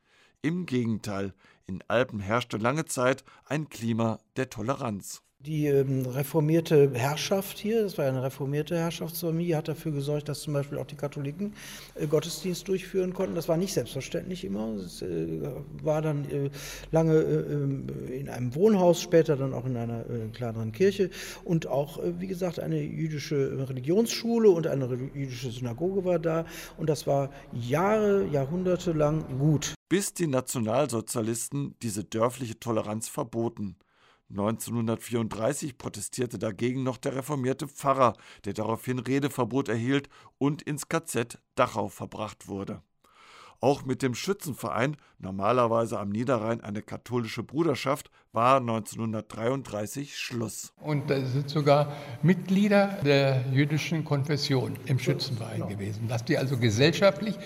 Im 0.41 0.65
Gegenteil, 0.65 1.33
in 1.65 1.83
Alpen 1.87 2.19
herrschte 2.19 2.57
lange 2.57 2.85
Zeit 2.85 3.23
ein 3.45 3.69
Klima 3.69 4.19
der 4.37 4.49
Toleranz. 4.49 5.21
Die 5.45 5.65
ähm, 5.65 6.05
reformierte 6.05 6.91
Herrschaft 6.93 7.57
hier, 7.57 7.81
das 7.81 7.97
war 7.97 8.05
eine 8.05 8.21
reformierte 8.21 8.77
Herrschaftsfamilie, 8.77 9.57
hat 9.57 9.67
dafür 9.67 9.91
gesorgt, 9.91 10.29
dass 10.29 10.41
zum 10.41 10.53
Beispiel 10.53 10.77
auch 10.77 10.85
die 10.85 10.95
Katholiken 10.95 11.53
äh, 11.95 12.05
Gottesdienst 12.05 12.67
durchführen 12.67 13.11
konnten. 13.13 13.33
Das 13.33 13.49
war 13.49 13.57
nicht 13.57 13.73
selbstverständlich 13.73 14.45
immer. 14.45 14.75
Es 14.75 15.01
äh, 15.01 15.41
war 15.81 16.03
dann 16.03 16.29
äh, 16.29 16.51
lange 16.91 17.15
äh, 17.15 17.53
ähm, 17.53 17.87
in 18.11 18.29
einem 18.29 18.53
Wohnhaus, 18.53 19.01
später 19.01 19.35
dann 19.35 19.55
auch 19.55 19.65
in 19.65 19.77
einer 19.77 20.05
kleineren 20.33 20.71
Kirche 20.73 21.09
und 21.43 21.65
auch, 21.65 21.99
wie 22.19 22.27
gesagt, 22.27 22.59
eine 22.59 22.79
jüdische 22.79 23.67
Religionsschule 23.67 24.49
und 24.49 24.67
eine 24.67 25.09
jüdische 25.15 25.49
Synagoge 25.49 26.05
war 26.05 26.19
da. 26.19 26.45
Und 26.77 26.87
das 26.87 27.07
war 27.07 27.31
Jahre, 27.51 28.27
Jahrhunderte 28.27 28.91
lang 28.91 29.39
gut. 29.39 29.73
Bis 29.89 30.13
die 30.13 30.27
Nationalsozialisten 30.27 31.75
diese 31.81 32.03
dörfliche 32.03 32.59
Toleranz 32.59 33.09
verboten. 33.09 33.75
1934 34.31 35.77
protestierte 35.77 36.39
dagegen 36.39 36.83
noch 36.83 36.97
der 36.97 37.15
reformierte 37.15 37.67
Pfarrer, 37.67 38.15
der 38.45 38.53
daraufhin 38.53 38.99
Redeverbot 38.99 39.69
erhielt 39.69 40.09
und 40.37 40.61
ins 40.61 40.87
KZ 40.87 41.37
Dachau 41.55 41.89
verbracht 41.89 42.47
wurde. 42.47 42.81
Auch 43.59 43.85
mit 43.85 44.01
dem 44.01 44.15
Schützenverein, 44.15 44.97
normalerweise 45.19 45.99
am 45.99 46.09
Niederrhein 46.09 46.61
eine 46.61 46.81
katholische 46.81 47.43
Bruderschaft, 47.43 48.09
war 48.31 48.57
1933 48.57 50.17
Schluss. 50.17 50.73
Und 50.81 51.11
da 51.11 51.23
sind 51.23 51.47
sogar 51.49 51.95
Mitglieder 52.23 52.97
der 53.05 53.45
jüdischen 53.51 54.03
Konfession 54.03 54.77
im 54.85 54.97
Schützenverein 54.97 55.67
gewesen, 55.67 56.07
dass 56.07 56.25
die 56.25 56.39
also 56.39 56.57
gesellschaftlich 56.57 57.37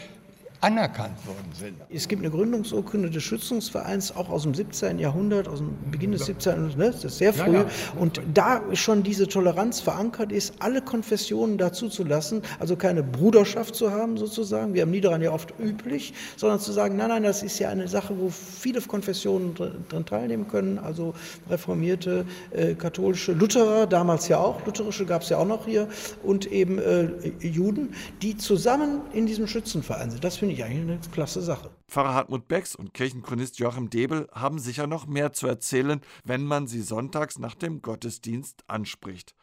anerkannt 0.65 1.15
worden 1.27 1.51
sind. 1.53 1.77
Es 1.93 2.07
gibt 2.07 2.23
eine 2.23 2.31
Gründungsurkunde 2.31 3.11
des 3.11 3.21
Schützungsvereins, 3.21 4.15
auch 4.15 4.29
aus 4.29 4.43
dem 4.43 4.55
17. 4.55 4.97
Jahrhundert, 4.97 5.47
aus 5.47 5.59
dem 5.59 5.75
Beginn 5.91 6.11
des 6.11 6.25
17. 6.25 6.53
Jahrhunderts, 6.53 6.77
ne? 6.77 6.91
das 6.91 7.03
ist 7.03 7.17
sehr 7.19 7.33
früh. 7.33 7.53
Ja, 7.53 7.61
ja. 7.61 7.65
Und 7.99 8.19
da 8.33 8.61
schon 8.73 9.03
diese 9.03 9.27
Toleranz 9.27 9.79
verankert 9.79 10.31
ist, 10.31 10.55
alle 10.59 10.81
Konfessionen 10.81 11.59
dazu 11.59 11.87
zu 11.87 12.03
lassen, 12.03 12.41
also 12.57 12.75
keine 12.75 13.03
Bruderschaft 13.03 13.75
zu 13.75 13.91
haben 13.91 14.17
sozusagen, 14.17 14.73
wie 14.73 14.81
am 14.81 14.89
Niederrhein 14.89 15.21
ja 15.21 15.31
oft 15.31 15.53
üblich, 15.59 16.15
sondern 16.35 16.59
zu 16.59 16.71
sagen, 16.71 16.97
nein, 16.97 17.09
nein, 17.09 17.21
das 17.21 17.43
ist 17.43 17.59
ja 17.59 17.69
eine 17.69 17.87
Sache, 17.87 18.17
wo 18.17 18.29
viele 18.29 18.81
Konfessionen 18.81 19.53
dran 19.53 20.05
teilnehmen 20.07 20.47
können, 20.47 20.79
also 20.79 21.13
reformierte, 21.47 22.25
äh, 22.51 22.73
katholische, 22.73 23.33
Lutherer, 23.33 23.85
damals 23.85 24.27
ja 24.29 24.39
auch, 24.39 24.65
lutherische 24.65 25.05
gab 25.05 25.21
es 25.21 25.29
ja 25.29 25.37
auch 25.37 25.47
noch 25.47 25.67
hier, 25.67 25.87
und 26.23 26.51
eben 26.51 26.79
äh, 26.79 27.09
Juden, 27.39 27.93
die 28.23 28.35
zusammen 28.35 29.01
in 29.13 29.27
diesem 29.27 29.45
Schützenverein 29.45 30.09
sind. 30.09 30.23
Das 30.23 30.37
finde 30.37 30.54
ich 30.54 30.54
eigentlich 30.63 30.99
eine 30.99 30.99
klasse 31.11 31.41
Sache. 31.41 31.71
Pfarrer 31.87 32.13
Hartmut 32.13 32.47
Becks 32.47 32.75
und 32.75 32.93
Kirchenchronist 32.93 33.59
Joachim 33.59 33.89
Debel 33.89 34.27
haben 34.31 34.59
sicher 34.59 34.87
noch 34.87 35.07
mehr 35.07 35.33
zu 35.33 35.47
erzählen, 35.47 36.01
wenn 36.23 36.45
man 36.45 36.67
sie 36.67 36.81
sonntags 36.81 37.39
nach 37.39 37.55
dem 37.55 37.81
Gottesdienst 37.81 38.63
anspricht. 38.67 39.35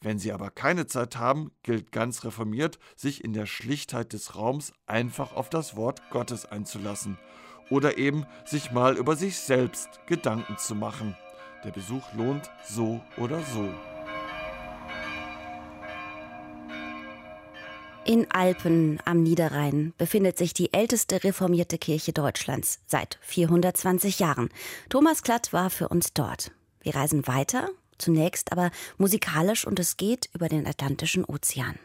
Wenn 0.00 0.18
sie 0.18 0.32
aber 0.32 0.50
keine 0.50 0.86
Zeit 0.86 1.16
haben, 1.16 1.52
gilt 1.62 1.90
ganz 1.90 2.24
reformiert, 2.24 2.78
sich 2.96 3.24
in 3.24 3.32
der 3.32 3.46
Schlichtheit 3.46 4.12
des 4.12 4.36
Raums 4.36 4.72
einfach 4.86 5.34
auf 5.34 5.48
das 5.48 5.76
Wort 5.76 6.02
Gottes 6.10 6.44
einzulassen 6.44 7.18
oder 7.70 7.98
eben 7.98 8.26
sich 8.44 8.72
mal 8.72 8.96
über 8.96 9.16
sich 9.16 9.38
selbst 9.38 9.88
Gedanken 10.06 10.58
zu 10.58 10.74
machen. 10.74 11.16
Der 11.64 11.70
Besuch 11.70 12.12
lohnt 12.14 12.50
so 12.68 13.00
oder 13.16 13.42
so. 13.42 13.70
In 18.06 18.30
Alpen 18.30 19.00
am 19.04 19.24
Niederrhein 19.24 19.92
befindet 19.98 20.38
sich 20.38 20.54
die 20.54 20.72
älteste 20.72 21.24
reformierte 21.24 21.76
Kirche 21.76 22.12
Deutschlands 22.12 22.78
seit 22.86 23.18
420 23.22 24.20
Jahren. 24.20 24.48
Thomas 24.88 25.24
Klatt 25.24 25.52
war 25.52 25.70
für 25.70 25.88
uns 25.88 26.12
dort. 26.12 26.52
Wir 26.82 26.94
reisen 26.94 27.26
weiter, 27.26 27.68
zunächst 27.98 28.52
aber 28.52 28.70
musikalisch 28.96 29.66
und 29.66 29.80
es 29.80 29.96
geht 29.96 30.30
über 30.34 30.48
den 30.48 30.68
Atlantischen 30.68 31.24
Ozean. 31.24 31.80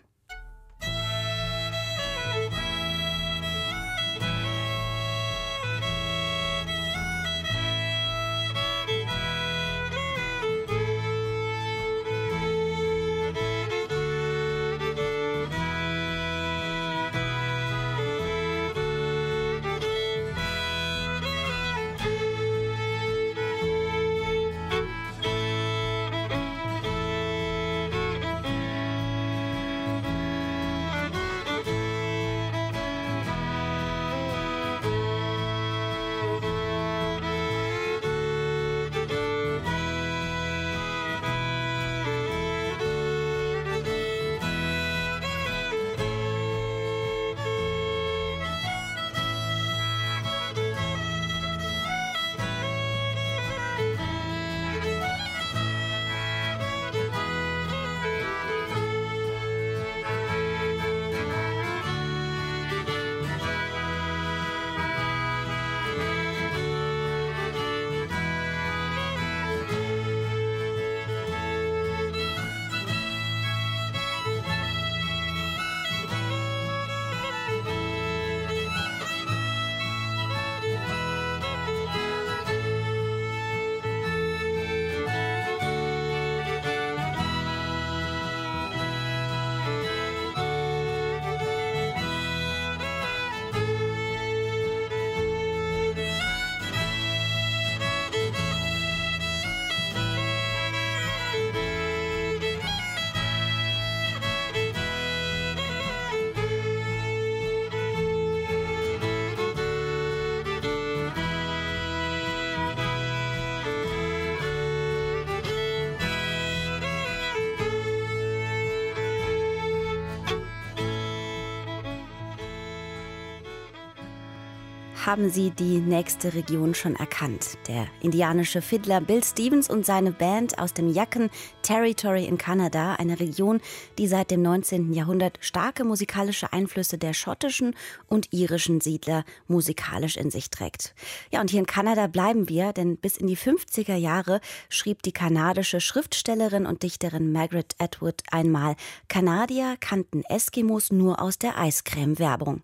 Haben 125.06 125.32
Sie 125.32 125.50
die 125.50 125.80
nächste 125.80 126.36
Region 126.36 126.76
schon 126.76 126.96
erkannt. 126.96 127.58
Der 127.68 127.88
indianische 128.02 128.62
Fiddler 128.62 129.02
Bill 129.02 129.24
Stevens 129.24 129.68
und 129.68 129.84
seine 129.84 130.12
Band 130.12 130.60
aus 130.60 130.74
dem 130.74 130.94
Yakan 130.94 131.32
Territory 131.64 132.26
in 132.26 132.38
Kanada, 132.38 132.96
eine 132.96 133.20
Region, 133.20 133.62
die 133.98 134.08
seit 134.08 134.30
dem 134.30 134.44
19. 134.44 134.94
Jahrhundert 134.94 135.40
starke 135.42 135.86
musikalische 135.86 136.54
Einflüsse 136.54 137.00
der 137.00 137.14
schottischen 137.14 137.76
und 138.08 138.32
irischen 138.32 138.80
Siedler 138.80 139.26
musikalisch 139.48 140.18
in 140.18 140.30
sich 140.30 140.52
trägt. 140.52 140.94
Ja, 141.32 141.42
und 141.42 141.50
hier 141.50 141.62
in 141.62 141.66
Kanada 141.66 142.06
bleiben 142.06 142.48
wir, 142.48 142.72
denn 142.72 142.98
bis 142.98 143.18
in 143.18 143.26
die 143.26 143.38
50er 143.38 143.96
Jahre 143.96 144.40
schrieb 144.70 145.02
die 145.02 145.14
kanadische 145.14 145.82
Schriftstellerin 145.82 146.68
und 146.68 146.84
Dichterin 146.84 147.32
Margaret 147.32 147.76
Atwood 147.80 148.22
einmal, 148.30 148.76
Kanadier 149.08 149.78
kannten 149.80 150.24
Eskimos 150.26 150.92
nur 150.92 151.22
aus 151.22 151.40
der 151.40 151.58
Eiscreme-Werbung. 151.58 152.62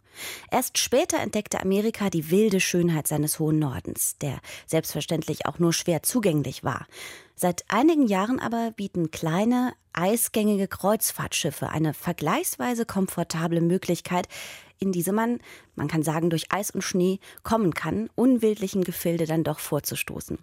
Erst 0.52 0.78
später 0.78 1.20
entdeckte 1.20 1.62
Amerika 1.62 2.10
die 2.10 2.32
wilde 2.38 2.60
Schönheit 2.60 3.08
seines 3.08 3.40
hohen 3.40 3.58
Nordens, 3.58 4.16
der 4.20 4.40
selbstverständlich 4.68 5.48
auch 5.48 5.58
nur 5.58 5.74
schwer 5.74 6.04
zugänglich 6.04 6.64
war. 6.64 6.86
Seit 7.36 7.66
einigen 7.68 8.06
Jahren 8.06 8.40
aber 8.40 8.72
bieten 8.76 9.10
kleine, 9.10 9.74
eisgängige 9.94 10.68
Kreuzfahrtschiffe 10.68 11.70
eine 11.70 11.96
vergleichsweise 11.96 12.86
komfortable 12.86 13.62
Möglichkeit, 13.62 14.28
in 14.78 14.92
diese 14.92 15.14
man, 15.14 15.40
man 15.76 15.88
kann 15.88 16.04
sagen, 16.04 16.30
durch 16.30 16.52
Eis 16.52 16.70
und 16.70 16.84
Schnee 16.84 17.20
kommen 17.42 17.74
kann, 17.74 18.12
unwildlichen 18.14 18.84
Gefilde 18.84 19.26
dann 19.26 19.44
doch 19.44 19.58
vorzustoßen. 19.58 20.38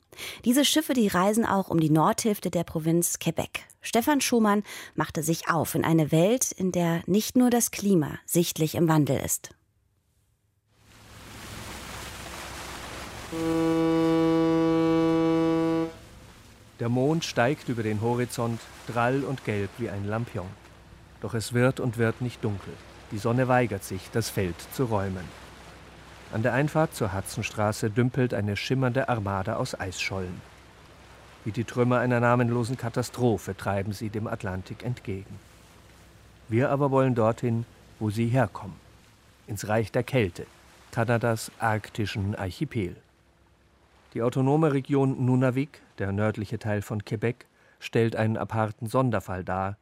Diese 0.45 0.65
Schiffe, 0.65 0.95
die 0.95 1.07
reisen 1.07 1.47
auch 1.47 1.69
um 1.69 1.79
die 1.79 1.91
Nordhälfte 1.91 2.51
der 2.51 2.65
Provinz 2.65 3.21
Quebec. 3.21 3.61
Stefan 3.81 4.21
Schumann 4.21 4.65
machte 4.97 5.23
sich 5.23 5.49
auf 5.49 5.77
in 5.77 5.85
eine 5.85 6.11
Welt, 6.11 6.51
in 6.51 6.73
der 6.73 7.05
nicht 7.07 7.37
nur 7.37 7.51
das 7.51 7.71
Klima 7.71 8.19
sichtlich 8.27 8.75
im 8.75 8.89
Wandel 8.89 9.21
ist. 9.25 9.51
Der 16.81 16.89
Mond 16.89 17.25
steigt 17.25 17.69
über 17.69 17.83
den 17.83 18.01
Horizont, 18.01 18.61
drall 18.87 19.23
und 19.25 19.45
gelb 19.45 19.71
wie 19.79 19.89
ein 19.89 20.07
Lampion. 20.07 20.49
Doch 21.21 21.35
es 21.35 21.53
wird 21.53 21.81
und 21.81 21.97
wird 21.97 22.21
nicht 22.21 22.45
dunkel. 22.45 22.75
Die 23.11 23.19
Sonne 23.19 23.49
weigert 23.49 23.85
sich, 23.85 24.11
das 24.13 24.29
Feld 24.29 24.57
zu 24.75 24.85
räumen. 24.85 25.25
An 26.33 26.43
der 26.43 26.53
Einfahrt 26.53 26.95
zur 26.95 27.15
Hudsonstraße 27.15 27.91
dümpelt 27.91 28.35
eine 28.35 28.57
schimmernde 28.57 29.09
Armada 29.09 29.57
aus 29.57 29.79
Eisschollen. 29.79 30.41
Wie 31.45 31.53
die 31.53 31.65
Trümmer 31.65 32.01
einer 32.01 32.21
namenlosen 32.21 32.77
Katastrophe 32.77 33.57
treiben 33.57 33.93
sie 33.93 34.11
dem 34.11 34.27
Atlantik 34.27 34.83
entgegen. 34.83 35.39
Wir 36.49 36.71
aber 36.71 36.91
wollen 36.91 37.15
dorthin, 37.15 37.67
wo 38.01 38.11
sie 38.11 38.27
herkommen, 38.27 38.77
ins 39.47 39.69
Reich 39.69 39.93
der 39.93 40.03
Kälte, 40.03 40.47
Kanadas 40.91 41.53
arktischen 41.59 42.35
Archipel. 42.35 42.97
Die 44.15 44.23
autonome 44.23 44.73
Region 44.73 45.25
Nunavik, 45.27 45.83
der 45.99 46.13
nördliche 46.13 46.59
Teil 46.59 46.83
von 46.83 47.05
Quebec, 47.05 47.47
stellt 47.81 48.17
einen 48.17 48.37
aparten 48.37 48.87
Sonderfall 48.87 49.45
dar, 49.45 49.77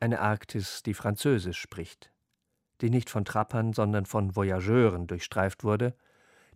eine 0.00 0.20
Arktis, 0.20 0.82
die 0.82 0.94
Französisch 0.94 1.60
spricht 1.60 2.12
die 2.82 2.90
nicht 2.90 3.08
von 3.08 3.24
Trappern, 3.24 3.72
sondern 3.72 4.04
von 4.04 4.36
Voyageuren 4.36 5.06
durchstreift 5.06 5.64
wurde, 5.64 5.94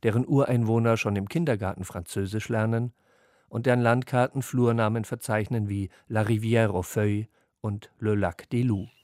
deren 0.03 0.27
Ureinwohner 0.27 0.97
schon 0.97 1.17
im 1.17 1.29
Kindergarten 1.29 1.85
Französisch 1.85 2.49
lernen 2.49 2.93
und 3.49 3.65
deren 3.65 3.81
Landkarten 3.81 4.43
Flurnamen 4.43 5.05
verzeichnen 5.05 5.69
wie 5.69 5.89
La 6.09 6.23
Rivière 6.23 6.75
aux 6.75 6.83
Feuilles 6.83 7.29
und 7.61 7.91
Le 7.99 8.15
Lac 8.15 8.51
des 8.51 8.65
Loups. 8.65 8.96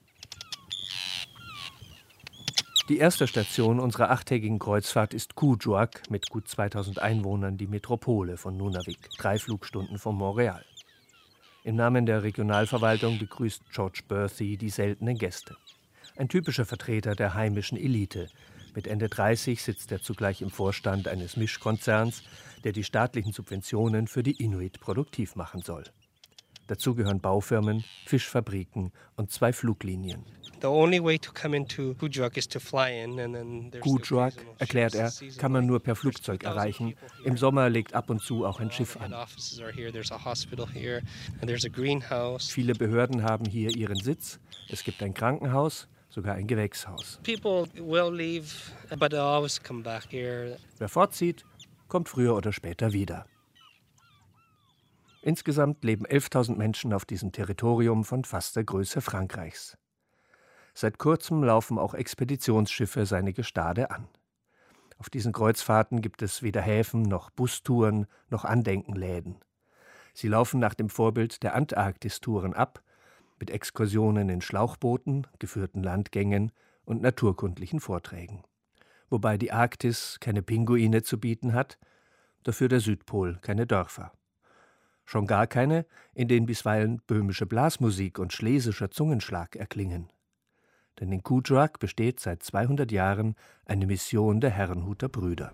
Die 2.93 2.99
erste 2.99 3.25
Station 3.25 3.79
unserer 3.79 4.11
achttägigen 4.11 4.59
Kreuzfahrt 4.59 5.15
ist 5.15 5.33
Kuujjuaq 5.33 6.11
mit 6.11 6.29
gut 6.29 6.47
2000 6.47 6.99
Einwohnern, 6.99 7.57
die 7.57 7.65
Metropole 7.65 8.37
von 8.37 8.55
Nunavik, 8.55 9.09
drei 9.17 9.39
Flugstunden 9.39 9.97
von 9.97 10.15
Montreal. 10.15 10.63
Im 11.63 11.75
Namen 11.75 12.05
der 12.05 12.21
Regionalverwaltung 12.21 13.17
begrüßt 13.17 13.63
George 13.73 14.01
Berthy 14.07 14.57
die 14.57 14.69
seltenen 14.69 15.17
Gäste. 15.17 15.57
Ein 16.17 16.29
typischer 16.29 16.65
Vertreter 16.65 17.15
der 17.15 17.33
heimischen 17.33 17.79
Elite. 17.79 18.27
Mit 18.75 18.85
Ende 18.85 19.09
30 19.09 19.63
sitzt 19.63 19.91
er 19.91 20.03
zugleich 20.03 20.43
im 20.43 20.51
Vorstand 20.51 21.07
eines 21.07 21.35
Mischkonzerns, 21.35 22.21
der 22.63 22.73
die 22.73 22.83
staatlichen 22.83 23.33
Subventionen 23.33 24.05
für 24.05 24.21
die 24.21 24.43
Inuit 24.43 24.79
produktiv 24.79 25.35
machen 25.35 25.63
soll. 25.63 25.85
Dazu 26.67 26.95
gehören 26.95 27.19
Baufirmen, 27.19 27.83
Fischfabriken 28.05 28.91
und 29.15 29.31
zwei 29.31 29.51
Fluglinien. 29.51 30.23
Kuujjuaq, 33.81 34.33
erklärt 34.59 34.95
er, 34.95 35.11
kann 35.37 35.51
man 35.51 35.65
nur 35.65 35.81
per 35.81 35.95
Flugzeug 35.95 36.45
erreichen. 36.45 36.95
Im 37.25 37.35
Sommer 37.35 37.69
legt 37.69 37.93
ab 37.93 38.09
und 38.09 38.21
zu 38.21 38.45
auch 38.45 38.61
ein 38.61 38.71
Schiff 38.71 38.97
an. 38.97 39.13
Viele 42.39 42.73
Behörden 42.75 43.23
haben 43.23 43.45
hier 43.45 43.75
ihren 43.75 43.99
Sitz. 43.99 44.39
Es 44.69 44.85
gibt 44.85 45.03
ein 45.03 45.13
Krankenhaus, 45.13 45.89
sogar 46.09 46.35
ein 46.35 46.47
Gewächshaus. 46.47 47.19
Wer 50.77 50.89
fortzieht, 50.89 51.45
kommt 51.89 52.07
früher 52.07 52.35
oder 52.35 52.53
später 52.53 52.93
wieder. 52.93 53.25
Insgesamt 55.25 55.85
leben 55.85 56.05
11.000 56.05 56.57
Menschen 56.57 56.91
auf 56.91 57.05
diesem 57.05 57.31
Territorium 57.31 58.03
von 58.03 58.25
fast 58.25 58.57
der 58.57 58.65
Größe 58.65 58.99
Frankreichs. 58.99 59.77
Seit 60.73 60.97
kurzem 60.97 61.45
laufen 61.45 61.79
auch 61.79 61.93
Expeditionsschiffe 61.93 63.05
seine 63.05 63.31
Gestade 63.31 63.89
an. 63.89 64.09
Auf 64.97 65.09
diesen 65.09 65.31
Kreuzfahrten 65.31 66.01
gibt 66.01 66.21
es 66.23 66.43
weder 66.43 66.61
Häfen 66.61 67.03
noch 67.03 67.29
Bustouren 67.29 68.05
noch 68.29 68.43
Andenkenläden. 68.43 69.37
Sie 70.13 70.27
laufen 70.27 70.59
nach 70.59 70.73
dem 70.73 70.89
Vorbild 70.89 71.41
der 71.41 71.55
Antarktistouren 71.55 72.53
ab 72.53 72.83
mit 73.39 73.49
Exkursionen 73.49 74.27
in 74.27 74.41
Schlauchbooten, 74.41 75.25
geführten 75.39 75.83
Landgängen 75.83 76.51
und 76.83 77.01
naturkundlichen 77.01 77.79
Vorträgen. 77.79 78.43
Wobei 79.09 79.37
die 79.37 79.53
Arktis 79.53 80.17
keine 80.19 80.41
Pinguine 80.41 81.01
zu 81.01 81.17
bieten 81.17 81.53
hat, 81.53 81.77
dafür 82.43 82.67
der 82.67 82.81
Südpol 82.81 83.37
keine 83.41 83.65
Dörfer. 83.65 84.11
Schon 85.05 85.27
gar 85.27 85.47
keine, 85.47 85.85
in 86.13 86.27
denen 86.27 86.45
bisweilen 86.45 87.01
böhmische 87.07 87.45
Blasmusik 87.45 88.19
und 88.19 88.33
schlesischer 88.33 88.89
Zungenschlag 88.89 89.55
erklingen. 89.55 90.09
Denn 90.99 91.11
in 91.11 91.23
Kuujjuaq 91.23 91.79
besteht 91.79 92.19
seit 92.19 92.43
200 92.43 92.91
Jahren 92.91 93.35
eine 93.65 93.87
Mission 93.87 94.41
der 94.41 94.51
Herrenhuter 94.51 95.09
Brüder. 95.09 95.51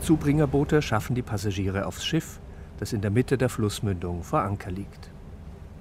Zubringerboote 0.00 0.82
schaffen 0.82 1.14
die 1.14 1.22
Passagiere 1.22 1.86
aufs 1.86 2.04
Schiff 2.04 2.40
das 2.78 2.92
in 2.92 3.00
der 3.00 3.10
Mitte 3.10 3.38
der 3.38 3.48
Flussmündung 3.48 4.22
vor 4.22 4.40
Anker 4.40 4.70
liegt. 4.70 5.10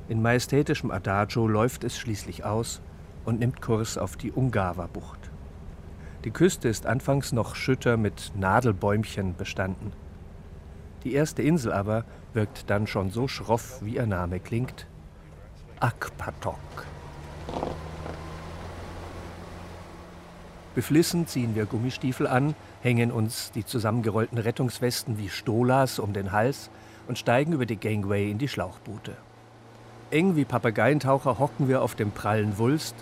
In 0.09 0.21
majestätischem 0.21 0.91
Adagio 0.91 1.47
läuft 1.47 1.83
es 1.83 1.97
schließlich 1.97 2.43
aus 2.43 2.81
und 3.25 3.39
nimmt 3.39 3.61
Kurs 3.61 3.97
auf 3.97 4.17
die 4.17 4.31
Ungava-Bucht. 4.31 5.31
Die 6.23 6.31
Küste 6.31 6.69
ist 6.69 6.85
anfangs 6.85 7.31
noch 7.31 7.55
schütter 7.55 7.97
mit 7.97 8.31
Nadelbäumchen 8.35 9.35
bestanden. 9.35 9.91
Die 11.03 11.13
erste 11.13 11.41
Insel 11.41 11.73
aber 11.73 12.05
wirkt 12.33 12.69
dann 12.69 12.87
schon 12.87 13.11
so 13.11 13.27
schroff, 13.27 13.81
wie 13.81 13.95
ihr 13.95 14.05
Name 14.05 14.39
klingt: 14.39 14.87
Akpatok. 15.79 16.57
Beflissen 20.75 21.27
ziehen 21.27 21.55
wir 21.55 21.65
Gummistiefel 21.65 22.25
an, 22.25 22.55
hängen 22.81 23.11
uns 23.11 23.51
die 23.51 23.63
zusammengerollten 23.63 24.39
Rettungswesten 24.39 25.19
wie 25.19 25.29
Stolas 25.29 25.99
um 25.99 26.13
den 26.13 26.31
Hals 26.31 26.71
und 27.07 27.19
steigen 27.19 27.53
über 27.53 27.67
die 27.67 27.75
Gangway 27.75 28.31
in 28.31 28.39
die 28.39 28.47
Schlauchboote. 28.47 29.15
Eng 30.09 30.35
wie 30.35 30.45
Papageientaucher 30.45 31.37
hocken 31.37 31.67
wir 31.67 31.81
auf 31.81 31.95
dem 31.95 32.11
prallen 32.11 32.57
Wulst. 32.57 32.95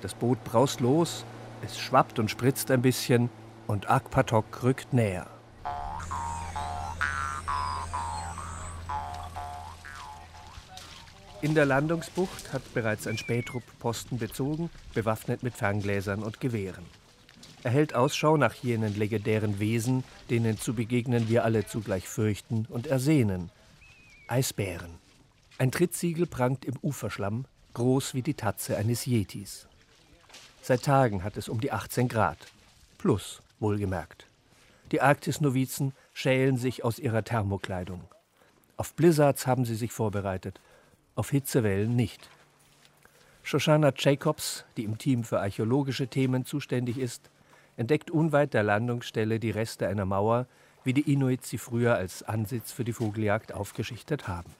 Das 0.00 0.14
Boot 0.14 0.42
braust 0.44 0.80
los, 0.80 1.24
es 1.64 1.78
schwappt 1.78 2.18
und 2.18 2.30
spritzt 2.30 2.70
ein 2.70 2.82
bisschen 2.82 3.30
und 3.66 3.90
Akpatok 3.90 4.62
rückt 4.62 4.92
näher. 4.92 5.26
In 11.40 11.54
der 11.54 11.66
Landungsbucht 11.66 12.52
hat 12.52 12.74
bereits 12.74 13.06
ein 13.06 13.16
Spähtrupp 13.16 13.62
Posten 13.78 14.18
bezogen, 14.18 14.70
bewaffnet 14.92 15.44
mit 15.44 15.54
Ferngläsern 15.54 16.24
und 16.24 16.40
Gewehren. 16.40 16.84
Er 17.62 17.70
hält 17.70 17.94
Ausschau 17.94 18.36
nach 18.36 18.54
jenen 18.54 18.96
legendären 18.96 19.60
Wesen, 19.60 20.02
denen 20.30 20.58
zu 20.58 20.74
begegnen 20.74 21.28
wir 21.28 21.44
alle 21.44 21.64
zugleich 21.64 22.08
fürchten 22.08 22.66
und 22.68 22.88
ersehnen. 22.88 23.50
Eisbären. 24.26 24.90
Ein 25.58 25.70
Trittsiegel 25.70 26.26
prangt 26.26 26.64
im 26.64 26.74
Uferschlamm, 26.82 27.44
groß 27.74 28.14
wie 28.14 28.22
die 28.22 28.34
Tatze 28.34 28.76
eines 28.76 29.06
Yetis. 29.06 29.68
Seit 30.60 30.82
Tagen 30.82 31.22
hat 31.22 31.36
es 31.36 31.48
um 31.48 31.60
die 31.60 31.70
18 31.70 32.08
Grad. 32.08 32.38
Plus, 32.98 33.42
wohlgemerkt. 33.60 34.26
Die 34.90 35.00
Arktis-Novizen 35.00 35.92
schälen 36.12 36.56
sich 36.56 36.84
aus 36.84 36.98
ihrer 36.98 37.22
Thermokleidung. 37.22 38.02
Auf 38.76 38.94
Blizzards 38.94 39.46
haben 39.46 39.64
sie 39.64 39.74
sich 39.76 39.92
vorbereitet, 39.92 40.60
auf 41.18 41.30
Hitzewellen 41.30 41.96
nicht. 41.96 42.30
Shoshana 43.42 43.92
Jacobs, 43.96 44.64
die 44.76 44.84
im 44.84 44.98
Team 44.98 45.24
für 45.24 45.40
archäologische 45.40 46.06
Themen 46.06 46.44
zuständig 46.44 46.96
ist, 46.96 47.28
entdeckt 47.76 48.10
unweit 48.10 48.54
der 48.54 48.62
Landungsstelle 48.62 49.40
die 49.40 49.50
Reste 49.50 49.88
einer 49.88 50.04
Mauer, 50.04 50.46
wie 50.84 50.92
die 50.92 51.12
Inuit 51.12 51.44
sie 51.44 51.58
früher 51.58 51.96
als 51.96 52.22
Ansitz 52.22 52.70
für 52.70 52.84
die 52.84 52.92
Vogeljagd 52.92 53.52
aufgeschichtet 53.52 54.28
haben. 54.28 54.54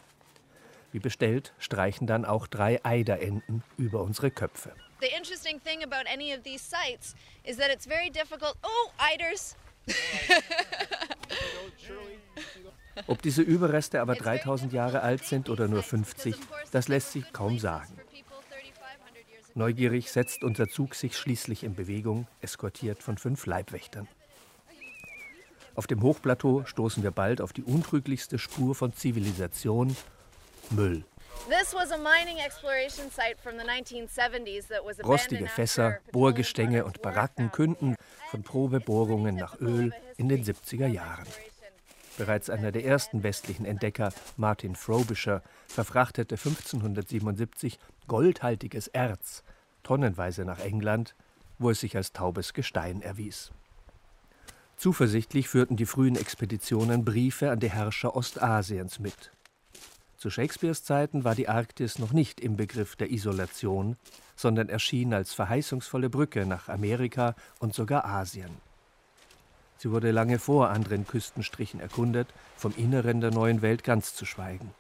Wie 0.91 0.99
bestellt, 0.99 1.53
streichen 1.59 2.09
dann 2.09 2.25
auch 2.25 2.49
drei 2.49 2.85
Eiderenten 2.85 3.63
über 3.77 4.03
unsere 4.03 4.33
Köpfe. 4.33 4.73
The 5.01 5.11
interesting 5.17 5.61
thing 5.63 5.85
about 5.85 6.11
any 6.13 6.35
of 6.35 6.43
these 6.43 6.65
sites 6.65 7.15
is 7.45 7.57
that 7.59 7.71
it's 7.71 7.87
very 7.87 8.11
difficult. 8.11 8.57
Oh, 8.65 8.91
Eiders! 8.99 9.55
Ob 13.07 13.23
diese 13.23 13.43
Überreste 13.43 14.01
aber 14.01 14.15
3000 14.15 14.73
Jahre 14.73 15.03
alt 15.03 15.25
sind 15.25 15.49
oder 15.49 15.69
nur 15.69 15.83
50, 15.83 16.35
das 16.73 16.89
lässt 16.89 17.13
sich 17.13 17.33
kaum 17.33 17.59
sagen. 17.59 17.99
Neugierig 19.55 20.13
setzt 20.13 20.45
unser 20.45 20.69
Zug 20.69 20.95
sich 20.95 21.17
schließlich 21.17 21.65
in 21.65 21.75
Bewegung, 21.75 22.27
eskortiert 22.41 23.03
von 23.03 23.19
fünf 23.19 23.47
Leibwächtern. 23.47 24.07
Auf 25.75 25.87
dem 25.87 26.03
Hochplateau 26.03 26.65
stoßen 26.65 27.03
wir 27.03 27.13
bald 27.13 27.41
auf 27.41 27.53
die 27.53 27.63
untrüglichste 27.63 28.39
Spur 28.39 28.75
von 28.75 28.93
Zivilisation 28.93 29.97
Müll. 30.71 31.05
Rostige 35.05 35.47
Fässer, 35.47 35.99
Bohrgestänge 36.13 36.85
und 36.85 37.01
Baracken 37.01 37.53
künden 37.53 37.97
von 38.31 38.43
Probebohrungen 38.43 39.37
nach 39.37 39.61
Öl 39.61 39.93
in 40.17 40.29
den 40.29 40.45
70er 40.45 40.89
Jahren. 40.89 41.27
Bereits 42.19 42.51
einer 42.51 42.73
der 42.73 42.85
ersten 42.85 43.23
westlichen 43.23 43.65
Entdecker, 43.65 44.13
Martin 44.37 44.75
Frobisher, 44.75 45.41
verfrachtete 45.69 46.35
1577 46.35 47.79
goldhaltiges 48.09 48.89
Erz 48.89 49.45
tonnenweise 49.85 50.45
nach 50.45 50.59
England, 50.59 51.15
wo 51.59 51.71
es 51.71 51.81
sich 51.81 51.97
als 51.97 52.13
taubes 52.13 52.53
Gestein 52.53 53.03
erwies. 53.03 53.53
Zuversichtlich 54.77 55.49
führten 55.49 55.77
die 55.77 55.87
frühen 55.87 56.17
Expeditionen 56.17 57.05
Briefe 57.05 57.51
an 57.51 57.61
die 57.61 57.71
Herrscher 57.71 58.15
Ostasiens 58.17 58.99
mit. 58.99 59.31
Zu 60.17 60.29
Shakespeares 60.29 60.83
Zeiten 60.83 61.23
war 61.23 61.37
die 61.37 61.49
Arktis 61.49 62.01
noch 62.01 62.13
nicht 62.13 62.41
im 62.41 62.57
Begriff 62.57 62.97
der 62.97 63.13
Isolation, 63.13 63.97
sondern 64.35 64.69
erschien 64.69 65.15
als 65.15 65.33
verheißungsvolle 65.35 66.11
Brücke 66.11 66.47
nach 66.47 66.69
Amerika 66.69 67.37
und 67.61 67.75
sogar 67.75 68.05
Asien. 68.05 68.68
Sie 69.79 69.93
wurde 69.93 70.11
lange 70.11 70.41
vor 70.41 70.71
anderen 70.71 71.07
Küstenstrichen 71.07 71.81
erkundet, 71.81 72.29
vom 72.57 72.75
Inneren 72.77 73.21
der 73.21 73.31
neuen 73.31 73.63
Welt 73.63 73.85
ganz 73.85 74.15
zu 74.15 74.27
schweigen. 74.27 74.75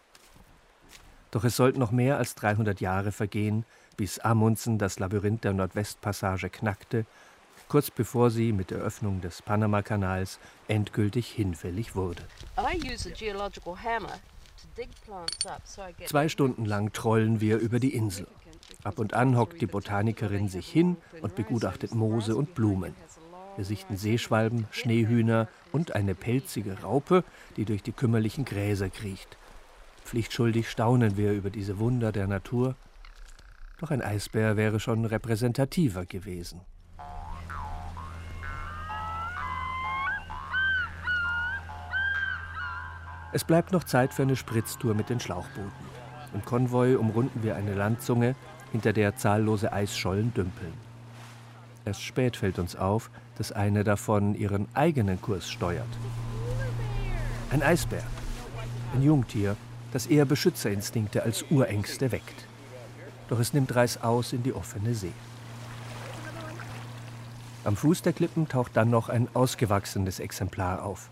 Doch 1.30 1.44
es 1.44 1.56
sollten 1.56 1.78
noch 1.78 1.92
mehr 1.92 2.18
als 2.18 2.34
300 2.34 2.80
Jahre 2.80 3.12
vergehen, 3.12 3.64
bis 3.96 4.18
Amundsen 4.18 4.78
das 4.78 4.98
Labyrinth 4.98 5.44
der 5.44 5.52
Nordwestpassage 5.52 6.50
knackte, 6.50 7.06
kurz 7.68 7.90
bevor 7.90 8.30
sie 8.30 8.52
mit 8.52 8.70
der 8.70 8.78
Öffnung 8.78 9.20
des 9.20 9.42
Panamakanals 9.42 10.38
endgültig 10.66 11.30
hinfällig 11.30 11.94
wurde. 11.94 12.22
Zwei 16.06 16.28
Stunden 16.28 16.64
lang 16.64 16.92
trollen 16.92 17.40
wir 17.40 17.58
über 17.58 17.78
die 17.78 17.94
Insel. 17.94 18.26
Ab 18.84 18.98
und 18.98 19.14
an 19.14 19.37
hockt 19.37 19.61
die 19.61 19.66
Botanikerin 19.66 20.48
sich 20.48 20.68
hin 20.68 20.96
und 21.20 21.34
begutachtet 21.34 21.94
Moose 21.94 22.37
und 22.37 22.54
Blumen. 22.54 22.94
Wir 23.59 23.64
sichten 23.64 23.97
Seeschwalben, 23.97 24.68
Schneehühner 24.71 25.49
und 25.73 25.97
eine 25.97 26.14
pelzige 26.14 26.81
Raupe, 26.83 27.25
die 27.57 27.64
durch 27.64 27.83
die 27.83 27.90
kümmerlichen 27.90 28.44
Gräser 28.44 28.88
kriecht. 28.88 29.37
Pflichtschuldig 30.05 30.71
staunen 30.71 31.16
wir 31.16 31.33
über 31.33 31.51
diese 31.51 31.81
Wunder 31.81 32.12
der 32.12 32.29
Natur. 32.29 32.77
Doch 33.81 33.90
ein 33.90 34.01
Eisbär 34.01 34.57
wäre 34.57 34.79
schon 34.79 35.05
repräsentativer 35.05 36.07
gewesen. 36.07 36.61
Es 43.33 43.42
bleibt 43.42 43.73
noch 43.73 43.83
Zeit 43.83 44.14
für 44.14 44.23
eine 44.23 44.37
Spritztour 44.37 44.94
mit 44.94 45.11
den 45.11 45.18
Schlauchbooten. 45.18 45.88
Im 46.33 46.44
Konvoi 46.44 46.94
umrunden 46.94 47.42
wir 47.42 47.57
eine 47.57 47.75
Landzunge, 47.75 48.37
hinter 48.71 48.92
der 48.92 49.16
zahllose 49.16 49.73
Eisschollen 49.73 50.33
dümpeln. 50.33 50.88
Erst 51.88 52.03
spät 52.03 52.37
fällt 52.37 52.59
uns 52.59 52.77
auf, 52.77 53.09
dass 53.38 53.51
eine 53.51 53.83
davon 53.83 54.35
ihren 54.35 54.68
eigenen 54.74 55.22
Kurs 55.22 55.51
steuert. 55.51 55.88
Ein 57.51 57.62
Eisbär, 57.62 58.03
ein 58.94 59.01
Jungtier, 59.03 59.57
das 59.94 60.07
eher 60.07 60.27
Beschützerinstinkte 60.27 61.22
als 61.22 61.46
Urängste 61.51 62.12
weckt. 62.12 62.44
Doch 63.31 63.38
es 63.38 63.55
nimmt 63.55 63.74
reißaus 63.74 64.35
in 64.35 64.42
die 64.42 64.53
offene 64.53 64.94
See. 64.94 65.14
Am 67.64 67.74
Fuß 67.74 68.03
der 68.03 68.12
Klippen 68.12 68.48
taucht 68.48 68.77
dann 68.77 68.90
noch 68.90 69.09
ein 69.09 69.27
ausgewachsenes 69.33 70.20
Exemplar 70.20 70.83
auf. 70.83 71.09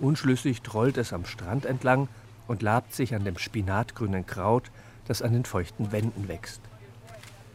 Unschlüssig 0.00 0.60
trollt 0.60 0.98
es 0.98 1.14
am 1.14 1.24
Strand 1.24 1.64
entlang 1.64 2.08
und 2.46 2.60
labt 2.60 2.94
sich 2.94 3.14
an 3.14 3.24
dem 3.24 3.38
spinatgrünen 3.38 4.26
Kraut, 4.26 4.70
das 5.06 5.22
an 5.22 5.32
den 5.32 5.46
feuchten 5.46 5.92
Wänden 5.92 6.28
wächst. 6.28 6.60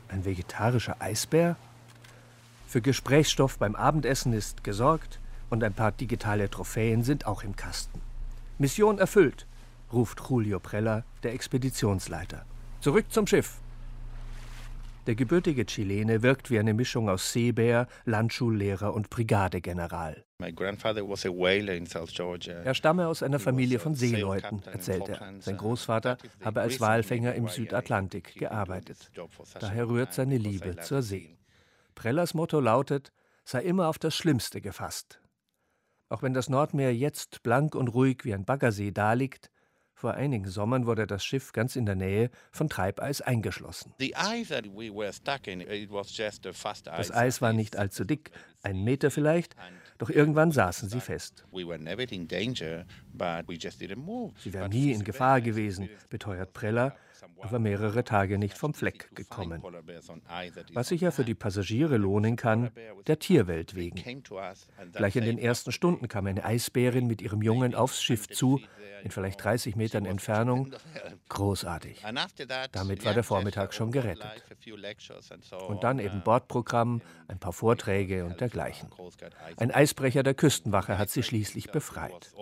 Ein 0.09 0.25
vegetarischer 0.25 0.95
Eisbär? 0.99 1.57
Für 2.73 2.81
Gesprächsstoff 2.81 3.59
beim 3.59 3.75
Abendessen 3.75 4.33
ist 4.33 4.63
gesorgt 4.63 5.19
und 5.51 5.63
ein 5.63 5.75
paar 5.75 5.91
digitale 5.91 6.49
Trophäen 6.49 7.03
sind 7.03 7.27
auch 7.27 7.43
im 7.43 7.55
Kasten. 7.55 8.01
Mission 8.57 8.97
erfüllt, 8.97 9.45
ruft 9.91 10.19
Julio 10.27 10.59
Prella, 10.59 11.03
der 11.21 11.33
Expeditionsleiter. 11.33 12.47
Zurück 12.79 13.05
zum 13.09 13.27
Schiff. 13.27 13.59
Der 15.05 15.13
gebürtige 15.13 15.67
Chilene 15.67 16.23
wirkt 16.23 16.49
wie 16.49 16.57
eine 16.57 16.73
Mischung 16.73 17.09
aus 17.09 17.31
Seebär, 17.31 17.87
Landschullehrer 18.05 18.91
und 18.95 19.11
Brigadegeneral. 19.11 20.23
Er 22.63 22.73
stamme 22.73 23.07
aus 23.07 23.21
einer 23.21 23.39
Familie 23.39 23.77
von 23.77 23.93
Seeleuten, 23.93 24.63
erzählt 24.65 25.09
er. 25.09 25.31
Sein 25.41 25.57
Großvater 25.57 26.17
habe 26.43 26.61
als 26.61 26.81
Walfänger 26.81 27.35
im 27.35 27.49
Südatlantik 27.49 28.33
gearbeitet. 28.33 29.11
Daher 29.59 29.87
rührt 29.87 30.15
seine 30.15 30.39
Liebe 30.39 30.77
zur 30.77 31.03
See. 31.03 31.37
Prellers 31.95 32.33
Motto 32.33 32.59
lautet, 32.59 33.11
sei 33.45 33.61
immer 33.63 33.87
auf 33.87 33.99
das 33.99 34.15
Schlimmste 34.15 34.61
gefasst. 34.61 35.19
Auch 36.09 36.21
wenn 36.21 36.33
das 36.33 36.49
Nordmeer 36.49 36.93
jetzt 36.93 37.43
blank 37.43 37.75
und 37.75 37.87
ruhig 37.89 38.19
wie 38.23 38.33
ein 38.33 38.45
Baggersee 38.45 38.91
daliegt, 38.91 39.49
vor 39.95 40.15
einigen 40.15 40.49
Sommern 40.49 40.85
wurde 40.85 41.07
das 41.07 41.23
Schiff 41.23 41.53
ganz 41.53 41.75
in 41.75 41.85
der 41.85 41.95
Nähe 41.95 42.29
von 42.51 42.67
Treibeis 42.67 43.21
eingeschlossen. 43.21 43.93
Das 46.97 47.11
Eis 47.11 47.41
war 47.41 47.53
nicht 47.53 47.77
allzu 47.77 48.03
dick, 48.03 48.31
ein 48.63 48.83
Meter 48.83 49.11
vielleicht, 49.11 49.55
doch 49.99 50.09
irgendwann 50.09 50.51
saßen 50.51 50.89
sie 50.89 50.99
fest. 50.99 51.45
Sie 54.39 54.53
wären 54.53 54.71
nie 54.71 54.91
in 54.91 55.03
Gefahr 55.05 55.39
gewesen, 55.41 55.89
beteuert 56.09 56.51
Preller, 56.51 56.97
aber 57.43 57.59
mehrere 57.59 58.03
Tage 58.03 58.37
nicht 58.37 58.57
vom 58.57 58.73
Fleck 58.73 59.13
gekommen. 59.15 59.61
Was 60.73 60.87
sich 60.87 61.01
ja 61.01 61.11
für 61.11 61.25
die 61.25 61.35
Passagiere 61.35 61.97
lohnen 61.97 62.35
kann, 62.35 62.71
der 63.07 63.19
Tierwelt 63.19 63.75
wegen. 63.75 64.23
Gleich 64.93 65.15
in 65.15 65.25
den 65.25 65.37
ersten 65.37 65.71
Stunden 65.71 66.07
kam 66.07 66.25
eine 66.25 66.45
Eisbärin 66.45 67.07
mit 67.07 67.21
ihrem 67.21 67.41
Jungen 67.41 67.75
aufs 67.75 68.01
Schiff 68.01 68.27
zu, 68.29 68.61
in 69.03 69.11
vielleicht 69.11 69.43
30 69.43 69.75
Metern 69.75 70.05
Entfernung. 70.05 70.71
Großartig. 71.27 72.01
Damit 72.71 73.05
war 73.05 73.13
der 73.13 73.23
Vormittag 73.23 73.73
schon 73.73 73.91
gerettet. 73.91 74.43
Und 75.67 75.83
dann 75.83 75.99
eben 75.99 76.21
Bordprogramm, 76.23 77.01
ein 77.27 77.39
paar 77.39 77.53
Vorträge 77.53 78.25
und 78.25 78.39
dergleichen. 78.39 78.89
Ein 79.57 79.71
Eisbrecher 79.71 80.23
der 80.23 80.33
Küstenwache 80.33 80.97
hat 80.97 81.09
sie 81.09 81.23
schließlich 81.23 81.71
befreit. 81.71 82.33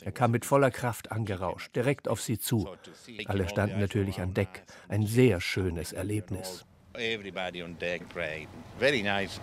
Er 0.00 0.12
kam 0.12 0.30
mit 0.30 0.46
voller 0.46 0.70
Kraft 0.70 1.12
angerauscht, 1.12 1.76
direkt 1.76 2.08
auf 2.08 2.22
sie 2.22 2.38
zu. 2.38 2.68
Alle 3.26 3.48
standen 3.48 3.80
natürlich 3.80 4.20
an 4.20 4.32
Deck. 4.38 4.62
Ein 4.88 5.04
sehr 5.04 5.40
schönes 5.40 5.92
Erlebnis. 5.92 6.64
Everybody 6.94 7.60
on 7.60 7.76
deck 7.76 8.08
prayed. 8.08 8.46
Very 8.78 9.02
nice. 9.02 9.40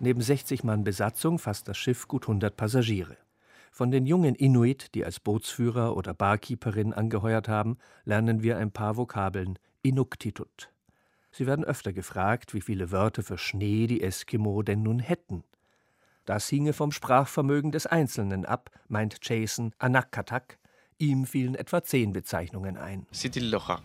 Neben 0.00 0.20
60 0.20 0.64
Mann 0.64 0.82
Besatzung 0.82 1.38
fasst 1.38 1.68
das 1.68 1.78
Schiff 1.78 2.08
gut 2.08 2.24
100 2.24 2.56
Passagiere. 2.56 3.16
Von 3.70 3.92
den 3.92 4.04
jungen 4.04 4.34
Inuit, 4.34 4.96
die 4.96 5.04
als 5.04 5.20
Bootsführer 5.20 5.96
oder 5.96 6.12
Barkeeperin 6.12 6.92
angeheuert 6.92 7.46
haben, 7.46 7.78
lernen 8.04 8.42
wir 8.42 8.58
ein 8.58 8.72
paar 8.72 8.96
Vokabeln 8.96 9.60
Inuktitut. 9.82 10.70
Sie 11.30 11.46
werden 11.46 11.64
öfter 11.64 11.92
gefragt, 11.92 12.52
wie 12.52 12.62
viele 12.62 12.90
Wörter 12.90 13.22
für 13.22 13.38
Schnee 13.38 13.86
die 13.86 14.02
Eskimo 14.02 14.64
denn 14.64 14.82
nun 14.82 14.98
hätten. 14.98 15.44
Das 16.28 16.46
hinge 16.46 16.74
vom 16.74 16.92
Sprachvermögen 16.92 17.72
des 17.72 17.86
Einzelnen 17.86 18.44
ab, 18.44 18.70
meint 18.86 19.16
Jason 19.22 19.72
Anakatak. 19.78 20.58
Ihm 20.98 21.24
fielen 21.24 21.54
etwa 21.54 21.82
zehn 21.82 22.12
Bezeichnungen 22.12 22.76
ein. 22.76 23.06
Sitillocha, 23.10 23.80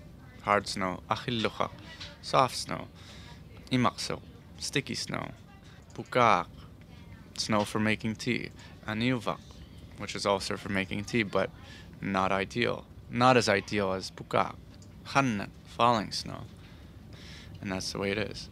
Hard 0.45 0.67
Snow, 0.67 1.01
Achillocha, 1.08 1.69
Soft 2.21 2.58
Snow, 2.58 2.88
Imakso, 3.71 4.19
Sticky 4.60 4.93
Snow, 4.93 5.25
Pukak, 5.93 6.47
Snow 7.38 7.63
for 7.63 7.79
making 7.79 8.17
tea, 8.17 8.51
Aniuvak, 8.86 9.39
which 9.97 10.13
is 10.13 10.25
also 10.25 10.58
for 10.58 10.69
making 10.69 11.06
tea, 11.06 11.23
but 11.23 11.49
not 12.01 12.34
ideal. 12.34 12.84
Not 13.10 13.38
as 13.38 13.47
ideal 13.47 13.93
as 13.93 14.12
Pukak. 14.12 14.56
Hannet, 15.06 15.49
falling 15.63 16.12
snow. 16.12 16.41
And 17.62 17.71
that's 17.71 17.93
the 17.93 17.99
way 17.99 18.12
it 18.12 18.17
is. 18.17 18.49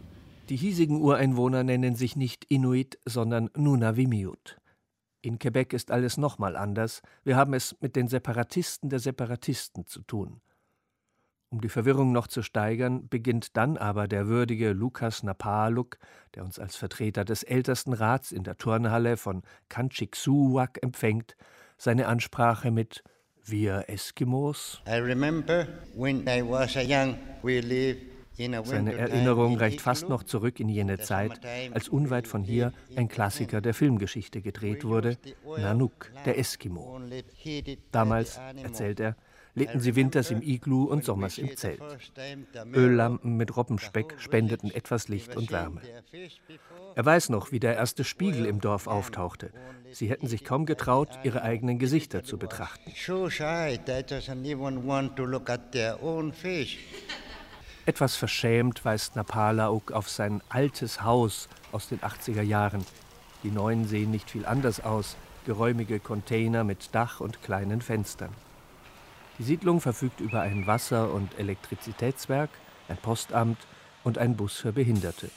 Die 0.50 0.56
hiesigen 0.56 1.02
Ureinwohner 1.02 1.64
nennen 1.64 1.96
sich 1.96 2.16
nicht 2.16 2.46
Inuit, 2.46 3.00
sondern 3.06 3.50
Nunavimiut. 3.56 4.58
In 5.22 5.38
Quebec 5.38 5.74
ist 5.74 5.92
alles 5.92 6.18
nochmal 6.18 6.56
anders. 6.56 7.02
Wir 7.24 7.36
haben 7.36 7.54
es 7.54 7.76
mit 7.80 7.96
den 7.96 8.08
Separatisten 8.08 8.90
der 8.90 9.00
Separatisten 9.00 9.86
zu 9.86 10.02
tun. 10.02 10.42
Um 11.50 11.60
die 11.60 11.70
Verwirrung 11.70 12.14
noch 12.14 12.28
zu 12.28 12.44
steigern, 12.44 13.10
beginnt 13.10 13.58
dann 13.58 13.78
aber 13.78 14.08
der 14.08 14.28
würdige 14.28 14.72
Lukas 14.72 15.22
Napaluk, 15.22 15.98
der 16.34 16.46
uns 16.46 16.58
als 16.58 16.78
Vertreter 16.78 17.26
des 17.26 17.44
ältesten 17.44 17.92
Rats 17.94 18.32
in 18.32 18.44
der 18.44 18.58
Turnhalle 18.58 19.18
von 19.18 19.44
Kanchiksuwak 19.68 20.82
empfängt, 20.82 21.36
seine 21.78 22.08
Ansprache 22.08 22.72
mit 22.72 23.04
Wir 23.44 23.90
Eskimos. 23.90 24.82
Seine 28.64 28.94
Erinnerung 28.94 29.58
reicht 29.58 29.82
fast 29.82 30.10
noch 30.10 30.24
zurück 30.24 30.60
in 30.60 30.70
jene 30.70 31.00
Zeit, 31.00 31.40
als 31.74 31.90
unweit 31.90 32.28
von 32.28 32.44
hier 32.44 32.74
ein 32.96 33.08
Klassiker 33.08 33.62
der 33.62 33.74
Filmgeschichte 33.74 34.42
gedreht 34.42 34.84
wurde, 34.84 35.18
Nanook, 35.58 36.12
der 36.26 36.38
Eskimo. 36.38 37.00
Damals, 37.92 38.40
erzählt 38.64 39.00
er, 39.00 39.16
lebten 39.54 39.80
sie 39.80 39.96
winters 39.96 40.32
im 40.32 40.42
Iglu 40.42 40.86
und 40.86 41.04
sommers 41.04 41.38
im 41.38 41.56
Zelt. 41.58 41.82
Öllampen 42.74 43.38
mit 43.38 43.56
Robbenspeck 43.56 44.16
spendeten 44.18 44.72
etwas 44.72 45.08
Licht 45.08 45.36
und 45.36 45.52
Wärme. 45.52 45.82
Er 46.96 47.06
weiß 47.06 47.30
noch, 47.30 47.52
wie 47.52 47.60
der 47.60 47.76
erste 47.76 48.04
Spiegel 48.04 48.46
im 48.46 48.62
Dorf 48.62 48.88
auftauchte. 48.88 49.52
Sie 49.92 50.10
hätten 50.10 50.28
sich 50.28 50.44
kaum 50.44 50.66
getraut, 50.66 51.10
ihre 51.24 51.42
eigenen 51.42 51.80
Gesichter 51.80 52.24
zu 52.24 52.38
betrachten. 52.38 52.92
Etwas 57.88 58.16
verschämt 58.16 58.86
weist 58.86 59.16
Napalauk 59.16 59.92
auf 59.92 60.08
sein 60.08 60.42
altes 60.50 61.02
Haus 61.02 61.50
aus 61.72 61.88
den 61.90 62.00
80er 62.00 62.44
Jahren. 62.44 62.86
Die 63.42 63.50
neuen 63.50 63.88
sehen 63.88 64.12
nicht 64.12 64.30
viel 64.30 64.46
anders 64.46 64.82
aus, 64.82 65.18
geräumige 65.48 66.00
Container 66.00 66.64
mit 66.64 66.94
Dach 66.94 67.22
und 67.22 67.42
kleinen 67.42 67.82
Fenstern. 67.82 68.30
Die 69.40 69.44
Siedlung 69.44 69.82
verfügt 69.82 70.20
über 70.20 70.42
ein 70.42 70.68
Wasser- 70.68 71.12
und 71.12 71.40
Elektrizitätswerk, 71.40 72.52
ein 72.88 72.98
Postamt 72.98 73.58
und 74.04 74.20
einen 74.20 74.36
Bus 74.36 74.58
für 74.58 74.74
Behinderte. 74.74 75.32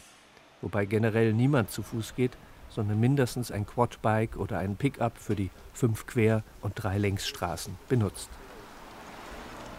Wobei 0.61 0.85
generell 0.85 1.33
niemand 1.33 1.71
zu 1.71 1.83
Fuß 1.83 2.15
geht, 2.15 2.37
sondern 2.69 3.01
mindestens 3.01 3.51
ein 3.53 3.65
Quadbike 3.65 4.37
oder 4.37 4.59
ein 4.59 4.77
Pickup 4.77 5.17
für 5.17 5.35
die 5.35 5.51
fünf 5.73 6.07
Quer- 6.07 6.43
und 6.61 6.75
drei 6.75 6.99
Längsstraßen 6.99 7.79
benutzt. 7.89 8.29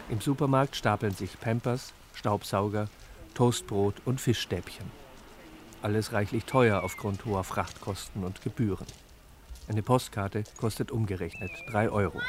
Im 0.10 0.20
Supermarkt 0.20 0.76
stapeln 0.76 1.14
sich 1.14 1.40
Pampers, 1.40 1.94
Staubsauger, 2.16 2.88
Toastbrot 3.34 3.96
und 4.06 4.20
Fischstäbchen. 4.20 4.90
Alles 5.82 6.14
reichlich 6.14 6.46
teuer 6.46 6.82
aufgrund 6.84 7.26
hoher 7.26 7.44
Frachtkosten 7.44 8.24
und 8.24 8.42
Gebühren. 8.42 8.88
Eine 9.68 9.84
Postkarte 9.84 10.44
kostet 10.58 10.92
umgerechnet 10.92 11.52
3 11.72 11.90
Euro. 11.90 12.22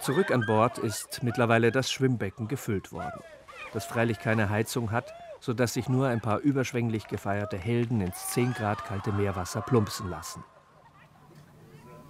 Zurück 0.00 0.30
an 0.30 0.44
Bord 0.46 0.78
ist 0.78 1.22
mittlerweile 1.22 1.70
das 1.70 1.92
Schwimmbecken 1.92 2.48
gefüllt 2.48 2.92
worden, 2.92 3.20
das 3.74 3.84
freilich 3.84 4.18
keine 4.18 4.48
Heizung 4.48 4.90
hat, 4.90 5.12
sodass 5.40 5.74
sich 5.74 5.88
nur 5.88 6.08
ein 6.08 6.20
paar 6.20 6.40
überschwänglich 6.40 7.08
gefeierte 7.08 7.56
Helden 7.56 8.00
ins 8.00 8.28
10 8.28 8.54
Grad 8.54 8.84
kalte 8.84 9.12
Meerwasser 9.12 9.60
plumpsen 9.60 10.08
lassen. 10.10 10.44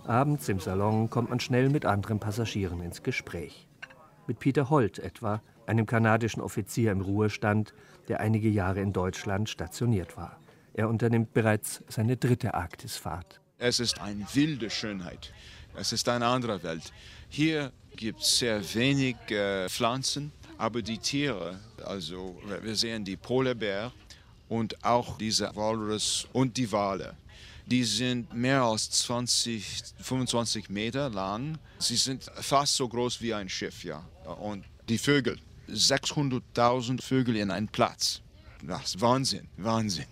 Abends 0.07 0.49
im 0.49 0.59
Salon 0.59 1.11
kommt 1.11 1.29
man 1.29 1.39
schnell 1.39 1.69
mit 1.69 1.85
anderen 1.85 2.19
Passagieren 2.19 2.81
ins 2.81 3.03
Gespräch. 3.03 3.69
Mit 4.27 4.39
Peter 4.39 4.71
Holt 4.71 4.99
etwa, 4.99 5.43
einem 5.67 5.85
kanadischen 5.85 6.41
Offizier 6.41 6.93
im 6.93 7.03
Ruhestand, 7.03 7.75
der 8.09 8.21
einige 8.21 8.49
Jahre 8.49 8.81
in 8.81 8.93
Deutschland 8.93 9.51
stationiert 9.51 10.17
war. 10.17 10.41
Er 10.73 10.89
unternimmt 10.89 11.35
bereits 11.35 11.83
seine 11.89 12.17
dritte 12.17 12.55
Arktisfahrt. 12.55 13.41
Es 13.59 13.81
ist 13.81 14.01
eine 14.01 14.25
wilde 14.33 14.71
Schönheit. 14.71 15.33
Es 15.75 15.93
ist 15.93 16.09
eine 16.09 16.27
andere 16.27 16.63
Welt. 16.63 16.93
Hier 17.29 17.73
gibt 17.97 18.21
es 18.21 18.39
sehr 18.39 18.63
wenig 18.75 19.17
äh, 19.31 19.69
Pflanzen, 19.69 20.33
aber 20.59 20.83
die 20.83 20.99
Tiere, 20.99 21.59
also 21.85 22.37
wir 22.63 22.75
sehen 22.75 23.05
die 23.05 23.17
Polarbär 23.17 23.93
und 24.49 24.85
auch 24.85 25.17
diese 25.17 25.55
Walrus 25.55 26.27
und 26.33 26.57
die 26.57 26.71
Wale. 26.73 27.15
Die 27.67 27.85
sind 27.85 28.33
mehr 28.35 28.63
als 28.63 28.91
20, 28.91 29.83
25 30.01 30.71
Meter 30.71 31.11
lang. 31.11 31.59
Sie 31.79 31.97
sind 31.97 32.25
fast 32.35 32.75
so 32.77 32.89
groß 32.89 33.21
wie 33.21 33.35
ein 33.35 33.49
Schiff, 33.49 33.85
ja. 33.85 34.05
Und 34.41 34.65
die 34.89 34.99
Vögel, 34.99 35.39
600.000 35.69 37.03
Vögel 37.03 37.37
in 37.37 37.51
einem 37.51 37.69
Platz. 37.69 38.23
Das 38.63 38.95
ist 38.95 39.01
Wahnsinn, 39.01 39.47
Wahnsinn. 39.59 40.07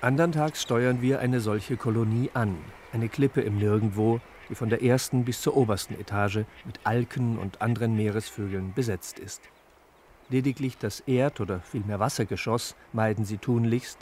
Anderntags 0.00 0.62
steuern 0.62 1.00
wir 1.00 1.20
eine 1.20 1.40
solche 1.40 1.76
Kolonie 1.76 2.30
an. 2.34 2.56
Eine 2.92 3.08
Klippe 3.08 3.42
im 3.42 3.58
Nirgendwo, 3.58 4.20
die 4.52 4.56
von 4.56 4.68
der 4.68 4.82
ersten 4.82 5.24
bis 5.24 5.40
zur 5.40 5.56
obersten 5.56 5.98
Etage 5.98 6.40
mit 6.66 6.78
Alken 6.84 7.38
und 7.38 7.62
anderen 7.62 7.96
Meeresvögeln 7.96 8.74
besetzt 8.74 9.18
ist. 9.18 9.40
Lediglich 10.28 10.76
das 10.76 11.00
Erd- 11.00 11.40
oder 11.40 11.60
vielmehr 11.60 12.00
Wassergeschoss 12.00 12.76
meiden 12.92 13.24
sie 13.24 13.38
tunlichst, 13.38 13.98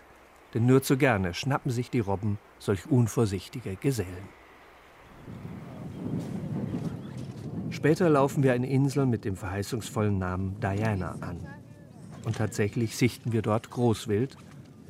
denn 0.52 0.66
nur 0.66 0.82
zu 0.82 0.96
gerne 0.96 1.34
schnappen 1.34 1.70
sich 1.70 1.88
die 1.88 2.00
Robben 2.00 2.40
solch 2.58 2.90
unvorsichtige 2.90 3.76
Gesellen. 3.76 4.28
Später 7.70 8.08
laufen 8.08 8.42
wir 8.42 8.52
eine 8.52 8.68
Insel 8.68 9.06
mit 9.06 9.24
dem 9.24 9.36
verheißungsvollen 9.36 10.18
Namen 10.18 10.58
Diana 10.58 11.12
an. 11.20 11.46
Und 12.24 12.38
tatsächlich 12.38 12.96
sichten 12.96 13.30
wir 13.30 13.42
dort 13.42 13.70
Großwild, 13.70 14.36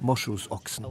Moschusochsen. 0.00 0.84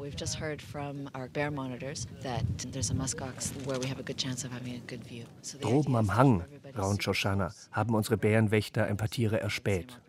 Droben 5.62 5.96
am 5.96 6.16
Hang, 6.16 6.44
raunt 6.78 7.04
Shoshana, 7.04 7.54
haben 7.72 7.96
unsere 7.96 8.18
Bärenwächter 8.18 8.86
ein 8.86 8.98
paar 8.98 9.10
Tiere 9.10 9.40
erspäht. 9.40 10.00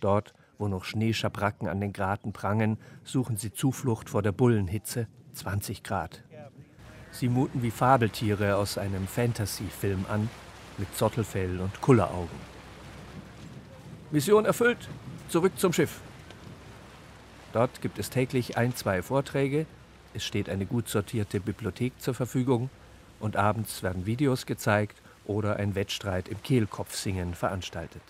Dort, 0.00 0.34
wo 0.58 0.68
noch 0.68 0.84
Schneeschabracken 0.84 1.68
an 1.68 1.80
den 1.80 1.92
Graten 1.92 2.32
prangen, 2.32 2.78
suchen 3.04 3.36
sie 3.36 3.52
Zuflucht 3.52 4.10
vor 4.10 4.22
der 4.22 4.32
Bullenhitze, 4.32 5.08
20 5.34 5.82
Grad. 5.82 6.22
Sie 7.10 7.28
muten 7.28 7.62
wie 7.62 7.70
Fabeltiere 7.70 8.56
aus 8.56 8.76
einem 8.76 9.06
Fantasy-Film 9.06 10.06
an, 10.08 10.28
mit 10.78 10.94
Zottelfell 10.96 11.60
und 11.60 11.80
Kulleraugen. 11.80 12.54
Mission 14.10 14.44
erfüllt, 14.44 14.88
zurück 15.28 15.52
zum 15.56 15.72
Schiff. 15.72 16.00
Dort 17.54 17.80
gibt 17.80 18.00
es 18.00 18.10
täglich 18.10 18.56
ein, 18.56 18.74
zwei 18.74 19.00
Vorträge, 19.00 19.66
es 20.12 20.24
steht 20.24 20.48
eine 20.48 20.66
gut 20.66 20.88
sortierte 20.88 21.38
Bibliothek 21.38 21.92
zur 22.00 22.12
Verfügung 22.12 22.68
und 23.20 23.36
abends 23.36 23.84
werden 23.84 24.06
Videos 24.06 24.44
gezeigt 24.44 25.00
oder 25.24 25.54
ein 25.54 25.76
Wettstreit 25.76 26.28
im 26.28 26.42
Kehlkopfsingen 26.42 27.32
veranstaltet. 27.36 28.02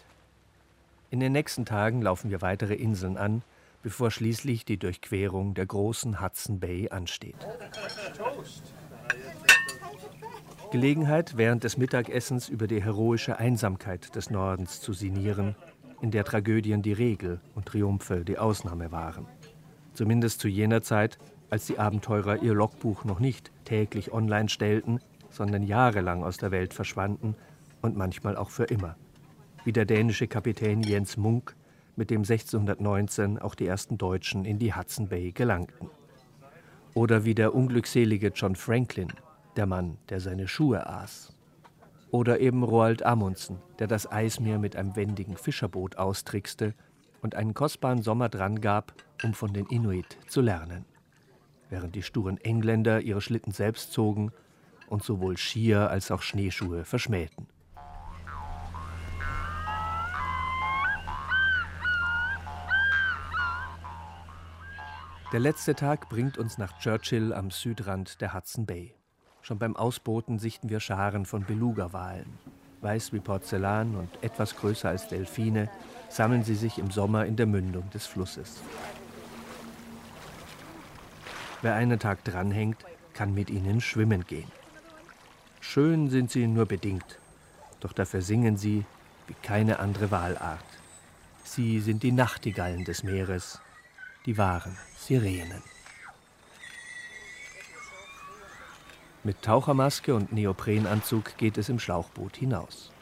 In 1.11 1.21
den 1.21 1.33
nächsten 1.33 1.67
Tagen 1.67 2.01
laufen 2.01 2.31
wir 2.31 2.41
weitere 2.41 2.73
Inseln 2.73 3.19
an, 3.19 3.43
bevor 3.83 4.11
schließlich 4.11 4.65
die 4.65 4.79
Durchquerung 4.79 5.53
der 5.53 5.67
großen 5.67 6.23
Hudson 6.23 6.59
Bay 6.59 6.89
ansteht. 6.89 7.37
Gelegenheit, 10.73 11.37
während 11.37 11.65
des 11.65 11.77
Mittagessens 11.77 12.49
über 12.49 12.67
die 12.67 12.83
heroische 12.83 13.39
Einsamkeit 13.39 14.17
des 14.17 14.31
Nordens 14.31 14.81
zu 14.81 14.95
sinnieren 14.95 15.55
in 16.05 16.11
der 16.11 16.25
Tragödien 16.25 16.83
die 16.83 16.93
Regel 16.93 17.41
und 17.55 17.67
Triumphe 17.67 18.25
die 18.25 18.37
Ausnahme 18.37 18.93
waren. 18.93 19.27
Zumindest 19.95 20.41
zu 20.41 20.49
jener 20.49 20.83
Zeit, 20.83 21.19
als 21.51 21.67
die 21.67 21.79
Abenteurer 21.79 22.43
ihr 22.43 22.53
Logbuch 22.53 23.05
noch 23.05 23.21
nicht 23.21 23.53
täglich 23.65 24.13
online 24.13 24.49
stellten, 24.49 25.01
sondern 25.31 25.63
jahrelang 25.63 26.25
aus 26.25 26.37
der 26.37 26.51
Welt 26.51 26.75
verschwanden 26.75 27.37
und 27.81 27.97
manchmal 27.97 28.37
auch 28.37 28.51
für 28.51 28.65
immer. 28.65 28.97
Wie 29.65 29.73
der 29.73 29.85
dänische 29.85 30.27
Kapitän 30.27 30.83
Jens 30.83 31.17
Munk, 31.17 31.55
mit 31.97 32.11
dem 32.11 32.23
1619 32.23 33.39
auch 33.39 33.55
die 33.55 33.67
ersten 33.67 33.99
Deutschen 33.99 34.45
in 34.45 34.59
die 34.59 34.75
Hudson 34.75 35.09
Bay 35.09 35.31
gelangten. 35.31 35.91
Oder 36.95 37.25
wie 37.25 37.35
der 37.35 37.55
unglückselige 37.55 38.29
John 38.35 38.57
Franklin, 38.57 39.13
der 39.57 39.67
Mann, 39.67 39.97
der 40.09 40.21
seine 40.21 40.49
Schuhe 40.49 40.87
aß. 40.89 41.33
Oder 42.11 42.41
eben 42.41 42.63
Roald 42.63 43.05
Amundsen, 43.05 43.59
der 43.79 43.87
das 43.87 44.11
Eismeer 44.11 44.59
mit 44.59 44.77
einem 44.77 44.97
wendigen 44.97 45.37
Fischerboot 45.37 45.97
austrickste 45.97 46.75
und 47.25 47.35
einen 47.37 47.55
kostbaren 47.55 48.03
Sommer 48.03 48.29
dran 48.29 48.61
gab, 48.61 48.93
um 49.23 49.33
von 49.33 49.55
den 49.55 49.65
Inuit 49.67 50.19
zu 50.29 50.43
lernen. 50.43 50.85
Während 51.71 51.95
die 51.95 52.03
sturen 52.03 52.37
Engländer 52.37 53.01
ihre 53.01 53.23
Schlitten 53.23 53.51
selbst 53.51 53.95
zogen 53.95 54.31
und 54.89 55.03
sowohl 55.03 55.39
Skier 55.39 55.89
als 55.89 56.11
auch 56.11 56.21
Schneeschuhe 56.21 56.85
verschmähten. 56.85 57.47
Der 65.33 65.41
letzte 65.41 65.75
Tag 65.75 66.11
bringt 66.11 66.37
uns 66.37 66.59
nach 66.59 66.79
Churchill 66.79 67.33
am 67.33 67.51
Südrand 67.51 68.21
der 68.21 68.35
Hudson 68.35 68.67
Bay. 68.67 68.95
Schon 69.41 69.59
beim 69.59 69.77
Ausboten 69.77 70.39
sichten 70.39 70.69
wir 70.69 70.79
Scharen 70.79 71.25
von 71.25 71.45
Beluga-Walen. 71.45 72.39
weiß 72.83 73.15
wie 73.15 73.21
Porzellan 73.21 73.97
und 73.97 74.11
etwas 74.23 74.57
größer 74.57 74.91
als 74.91 75.09
Delfine, 75.09 75.71
sammeln 76.09 76.45
sie 76.45 76.55
sich 76.55 76.79
im 76.79 76.91
Sommer 76.91 77.27
in 77.27 77.37
der 77.37 77.47
Mündung 77.47 77.89
des 77.91 78.07
Flusses. 78.07 78.63
Wer 81.63 81.75
einen 81.75 81.99
Tag 81.99 82.25
dranhängt, 82.25 82.85
kann 83.15 83.33
mit 83.33 83.51
ihnen 83.51 83.81
schwimmen 83.81 84.25
gehen. 84.27 84.51
Schön 85.61 86.11
sind 86.11 86.31
sie 86.31 86.47
nur 86.47 86.67
bedingt, 86.67 87.19
doch 87.81 87.93
dafür 87.93 88.23
singen 88.23 88.57
sie 88.57 88.85
wie 89.27 89.35
keine 89.43 89.79
andere 89.79 90.11
Walart. 90.11 90.65
Sie 91.43 91.81
sind 91.81 92.03
die 92.03 92.13
Nachtigallen 92.13 92.85
des 92.85 93.03
Meeres, 93.03 93.61
die 94.27 94.37
wahren 94.37 94.77
Sirenen. 94.97 95.63
Mit 99.23 99.41
Tauchermaske 99.41 100.15
und 100.15 100.33
Neoprenanzug 100.33 101.39
geht 101.39 101.57
es 101.57 101.71
im 101.71 101.79
Schlauchboot 101.79 102.37
hinaus. 102.37 102.93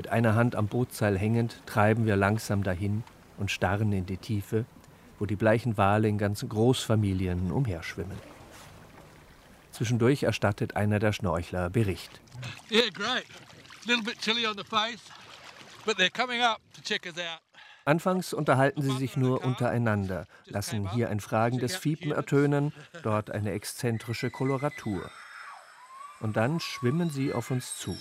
Mit 0.00 0.08
einer 0.08 0.34
Hand 0.34 0.56
am 0.56 0.66
Bootseil 0.66 1.18
hängend 1.18 1.60
treiben 1.66 2.06
wir 2.06 2.16
langsam 2.16 2.62
dahin 2.62 3.04
und 3.36 3.50
starren 3.50 3.92
in 3.92 4.06
die 4.06 4.16
Tiefe, 4.16 4.64
wo 5.18 5.26
die 5.26 5.36
bleichen 5.36 5.76
Wale 5.76 6.08
in 6.08 6.16
ganzen 6.16 6.48
Großfamilien 6.48 7.52
umherschwimmen. 7.52 8.16
Zwischendurch 9.72 10.22
erstattet 10.22 10.74
einer 10.74 11.00
der 11.00 11.12
Schnorchler 11.12 11.68
Bericht. 11.68 12.22
Yeah, 12.70 12.88
great. 12.94 13.26
Little 13.84 14.02
bit 14.02 14.18
chilly 14.22 14.46
on 14.46 14.56
the 14.56 14.64
face, 14.64 15.02
but 15.84 15.98
they're 15.98 16.08
coming 16.08 16.40
up 16.40 16.62
to 16.74 16.80
check 16.80 17.04
us 17.04 17.18
out. 17.18 17.42
Anfangs 17.84 18.32
unterhalten 18.32 18.80
sie 18.80 18.96
sich 18.96 19.18
nur 19.18 19.44
untereinander, 19.44 20.26
lassen 20.46 20.90
hier 20.92 21.10
ein 21.10 21.20
fragendes 21.20 21.76
Fiepen 21.76 22.10
ertönen, 22.10 22.72
dort 23.02 23.30
eine 23.30 23.52
exzentrische 23.52 24.30
Koloratur. 24.30 25.10
Und 26.20 26.38
dann 26.38 26.58
schwimmen 26.58 27.10
sie 27.10 27.34
auf 27.34 27.50
uns 27.50 27.76
zu, 27.76 27.94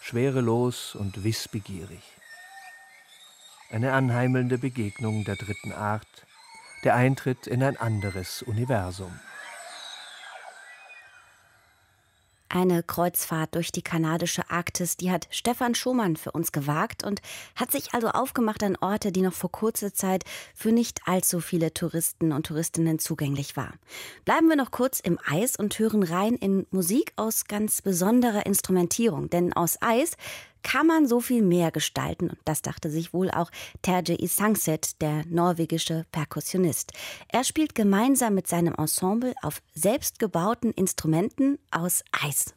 schwerelos 0.00 0.94
und 0.94 1.22
wissbegierig. 1.22 2.02
Eine 3.70 3.92
anheimelnde 3.92 4.58
Begegnung 4.58 5.24
der 5.24 5.36
dritten 5.36 5.72
Art, 5.72 6.26
der 6.82 6.94
Eintritt 6.96 7.46
in 7.46 7.62
ein 7.62 7.76
anderes 7.76 8.42
Universum. 8.42 9.20
Eine 12.52 12.82
Kreuzfahrt 12.82 13.54
durch 13.54 13.70
die 13.70 13.80
kanadische 13.80 14.50
Arktis, 14.50 14.96
die 14.96 15.12
hat 15.12 15.28
Stefan 15.30 15.76
Schumann 15.76 16.16
für 16.16 16.32
uns 16.32 16.50
gewagt 16.50 17.04
und 17.04 17.22
hat 17.54 17.70
sich 17.70 17.94
also 17.94 18.08
aufgemacht 18.08 18.64
an 18.64 18.76
Orte, 18.80 19.12
die 19.12 19.22
noch 19.22 19.32
vor 19.32 19.52
kurzer 19.52 19.94
Zeit 19.94 20.24
für 20.52 20.72
nicht 20.72 21.02
allzu 21.06 21.38
viele 21.38 21.72
Touristen 21.72 22.32
und 22.32 22.46
Touristinnen 22.46 22.98
zugänglich 22.98 23.56
waren. 23.56 23.78
Bleiben 24.24 24.48
wir 24.48 24.56
noch 24.56 24.72
kurz 24.72 24.98
im 24.98 25.20
Eis 25.24 25.54
und 25.54 25.78
hören 25.78 26.02
rein 26.02 26.34
in 26.34 26.66
Musik 26.72 27.12
aus 27.14 27.44
ganz 27.44 27.82
besonderer 27.82 28.44
Instrumentierung, 28.46 29.30
denn 29.30 29.52
aus 29.52 29.80
Eis 29.80 30.16
kann 30.62 30.86
man 30.86 31.06
so 31.06 31.20
viel 31.20 31.42
mehr 31.42 31.70
gestalten. 31.70 32.30
Und 32.30 32.38
das 32.44 32.62
dachte 32.62 32.90
sich 32.90 33.12
wohl 33.12 33.30
auch 33.30 33.50
Terje 33.82 34.20
Isangset, 34.20 35.00
der 35.00 35.24
norwegische 35.26 36.06
Perkussionist. 36.12 36.92
Er 37.28 37.44
spielt 37.44 37.74
gemeinsam 37.74 38.34
mit 38.34 38.46
seinem 38.46 38.74
Ensemble 38.74 39.34
auf 39.42 39.62
selbstgebauten 39.74 40.72
Instrumenten 40.72 41.58
aus 41.70 42.02
Eis. 42.12 42.54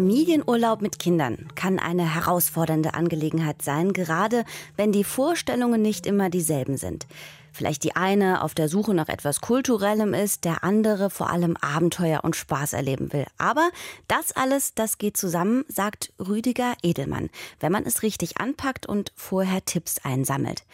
Familienurlaub 0.00 0.80
mit 0.80 0.98
Kindern 0.98 1.46
kann 1.56 1.78
eine 1.78 2.14
herausfordernde 2.14 2.94
Angelegenheit 2.94 3.60
sein, 3.60 3.92
gerade 3.92 4.46
wenn 4.74 4.92
die 4.92 5.04
Vorstellungen 5.04 5.82
nicht 5.82 6.06
immer 6.06 6.30
dieselben 6.30 6.78
sind. 6.78 7.06
Vielleicht 7.52 7.84
die 7.84 7.96
eine 7.96 8.42
auf 8.42 8.54
der 8.54 8.70
Suche 8.70 8.94
nach 8.94 9.10
etwas 9.10 9.42
Kulturellem 9.42 10.14
ist, 10.14 10.46
der 10.46 10.64
andere 10.64 11.10
vor 11.10 11.28
allem 11.28 11.54
Abenteuer 11.58 12.24
und 12.24 12.34
Spaß 12.34 12.72
erleben 12.72 13.12
will. 13.12 13.26
Aber 13.36 13.68
das 14.08 14.32
alles, 14.32 14.72
das 14.72 14.96
geht 14.96 15.18
zusammen, 15.18 15.66
sagt 15.68 16.14
Rüdiger 16.18 16.72
Edelmann, 16.82 17.28
wenn 17.58 17.70
man 17.70 17.84
es 17.84 18.02
richtig 18.02 18.40
anpackt 18.40 18.86
und 18.86 19.12
vorher 19.14 19.66
Tipps 19.66 19.98
einsammelt. 20.02 20.64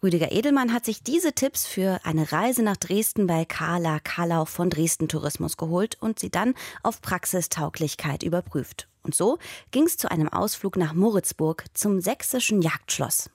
Rüdiger 0.00 0.30
Edelmann 0.30 0.72
hat 0.72 0.84
sich 0.84 1.02
diese 1.02 1.32
Tipps 1.32 1.66
für 1.66 1.98
eine 2.04 2.30
Reise 2.30 2.62
nach 2.62 2.76
Dresden 2.76 3.26
bei 3.26 3.44
Carla 3.44 3.98
Kallau 3.98 4.44
von 4.44 4.70
Dresden 4.70 5.08
Tourismus 5.08 5.56
geholt 5.56 5.96
und 6.00 6.20
sie 6.20 6.30
dann 6.30 6.54
auf 6.84 7.02
Praxistauglichkeit 7.02 8.22
überprüft. 8.22 8.86
Und 9.02 9.16
so 9.16 9.38
ging 9.72 9.84
es 9.84 9.96
zu 9.96 10.08
einem 10.08 10.28
Ausflug 10.28 10.76
nach 10.76 10.94
Moritzburg 10.94 11.64
zum 11.74 12.00
sächsischen 12.00 12.62
Jagdschloss. 12.62 13.28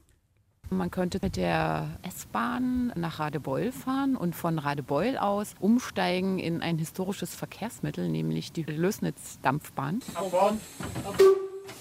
Man 0.70 0.90
könnte 0.90 1.20
mit 1.22 1.36
der 1.36 2.00
S-Bahn 2.02 2.94
nach 2.96 3.20
Radebeul 3.20 3.74
fahren 3.74 4.16
und 4.16 4.34
von 4.34 4.58
Radebeul 4.58 5.18
aus 5.18 5.56
umsteigen 5.60 6.40
in 6.40 6.62
ein 6.62 6.78
historisches 6.78 7.36
Verkehrsmittel, 7.36 8.08
nämlich 8.08 8.54
die 8.54 8.64
Lösnitz-Dampfbahn. 8.64 10.00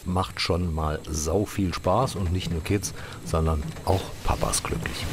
Macht 0.05 0.41
schon 0.41 0.75
mal 0.75 1.01
sau 1.09 1.45
viel 1.45 1.73
Spaß 1.73 2.17
und 2.17 2.33
nicht 2.33 2.51
nur 2.51 2.63
Kids, 2.63 2.93
sondern 3.25 3.63
auch 3.85 4.03
Papas 4.25 4.63
glücklich. 4.63 5.07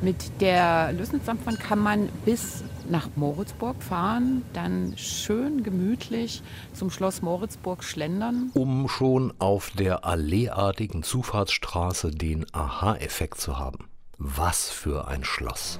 Mit 0.00 0.40
der 0.40 0.92
Lösnitz-Dampfbahn 0.92 1.58
kann 1.58 1.80
man 1.80 2.08
bis 2.24 2.62
nach 2.88 3.08
Moritzburg 3.16 3.82
fahren, 3.82 4.44
dann 4.52 4.94
schön 4.96 5.62
gemütlich 5.62 6.42
zum 6.72 6.90
Schloss 6.90 7.20
Moritzburg 7.20 7.84
schlendern. 7.84 8.50
Um 8.54 8.88
schon 8.88 9.34
auf 9.38 9.70
der 9.70 10.04
alleeartigen 10.04 11.02
Zufahrtsstraße 11.02 12.10
den 12.10 12.46
Aha-Effekt 12.52 13.40
zu 13.40 13.58
haben. 13.58 13.88
Was 14.18 14.70
für 14.70 15.08
ein 15.08 15.24
Schloss. 15.24 15.78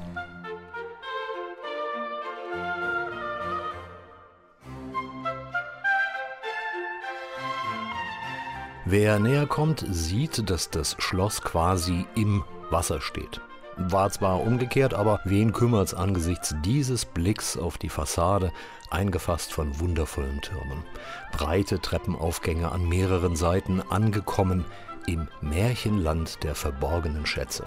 Wer 8.90 9.18
näher 9.18 9.46
kommt, 9.46 9.84
sieht, 9.90 10.48
dass 10.48 10.70
das 10.70 10.96
Schloss 10.98 11.42
quasi 11.42 12.06
im 12.14 12.42
Wasser 12.70 13.02
steht. 13.02 13.42
War 13.76 14.08
zwar 14.08 14.40
umgekehrt, 14.40 14.94
aber 14.94 15.20
wen 15.24 15.52
kümmert's 15.52 15.92
angesichts 15.92 16.54
dieses 16.64 17.04
Blicks 17.04 17.58
auf 17.58 17.76
die 17.76 17.90
Fassade, 17.90 18.50
eingefasst 18.88 19.52
von 19.52 19.78
wundervollen 19.78 20.40
Türmen. 20.40 20.84
Breite 21.32 21.82
Treppenaufgänge 21.82 22.72
an 22.72 22.88
mehreren 22.88 23.36
Seiten, 23.36 23.82
angekommen 23.90 24.64
im 25.06 25.28
Märchenland 25.42 26.42
der 26.42 26.54
verborgenen 26.54 27.26
Schätze. 27.26 27.66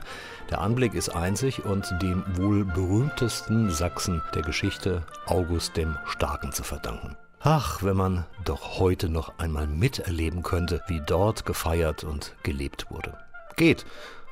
Der 0.49 0.59
Anblick 0.61 0.95
ist 0.95 1.09
einzig 1.09 1.63
und 1.63 1.87
dem 2.01 2.23
wohl 2.35 2.65
berühmtesten 2.65 3.69
Sachsen 3.69 4.23
der 4.33 4.41
Geschichte, 4.41 5.03
August 5.27 5.77
dem 5.77 5.95
Starken, 6.07 6.51
zu 6.51 6.63
verdanken. 6.63 7.15
Ach, 7.43 7.81
wenn 7.81 7.97
man 7.97 8.25
doch 8.45 8.77
heute 8.77 9.09
noch 9.09 9.39
einmal 9.39 9.65
miterleben 9.65 10.43
könnte, 10.43 10.83
wie 10.87 11.01
dort 11.03 11.43
gefeiert 11.43 12.03
und 12.03 12.35
gelebt 12.43 12.91
wurde. 12.91 13.17
Geht, 13.55 13.83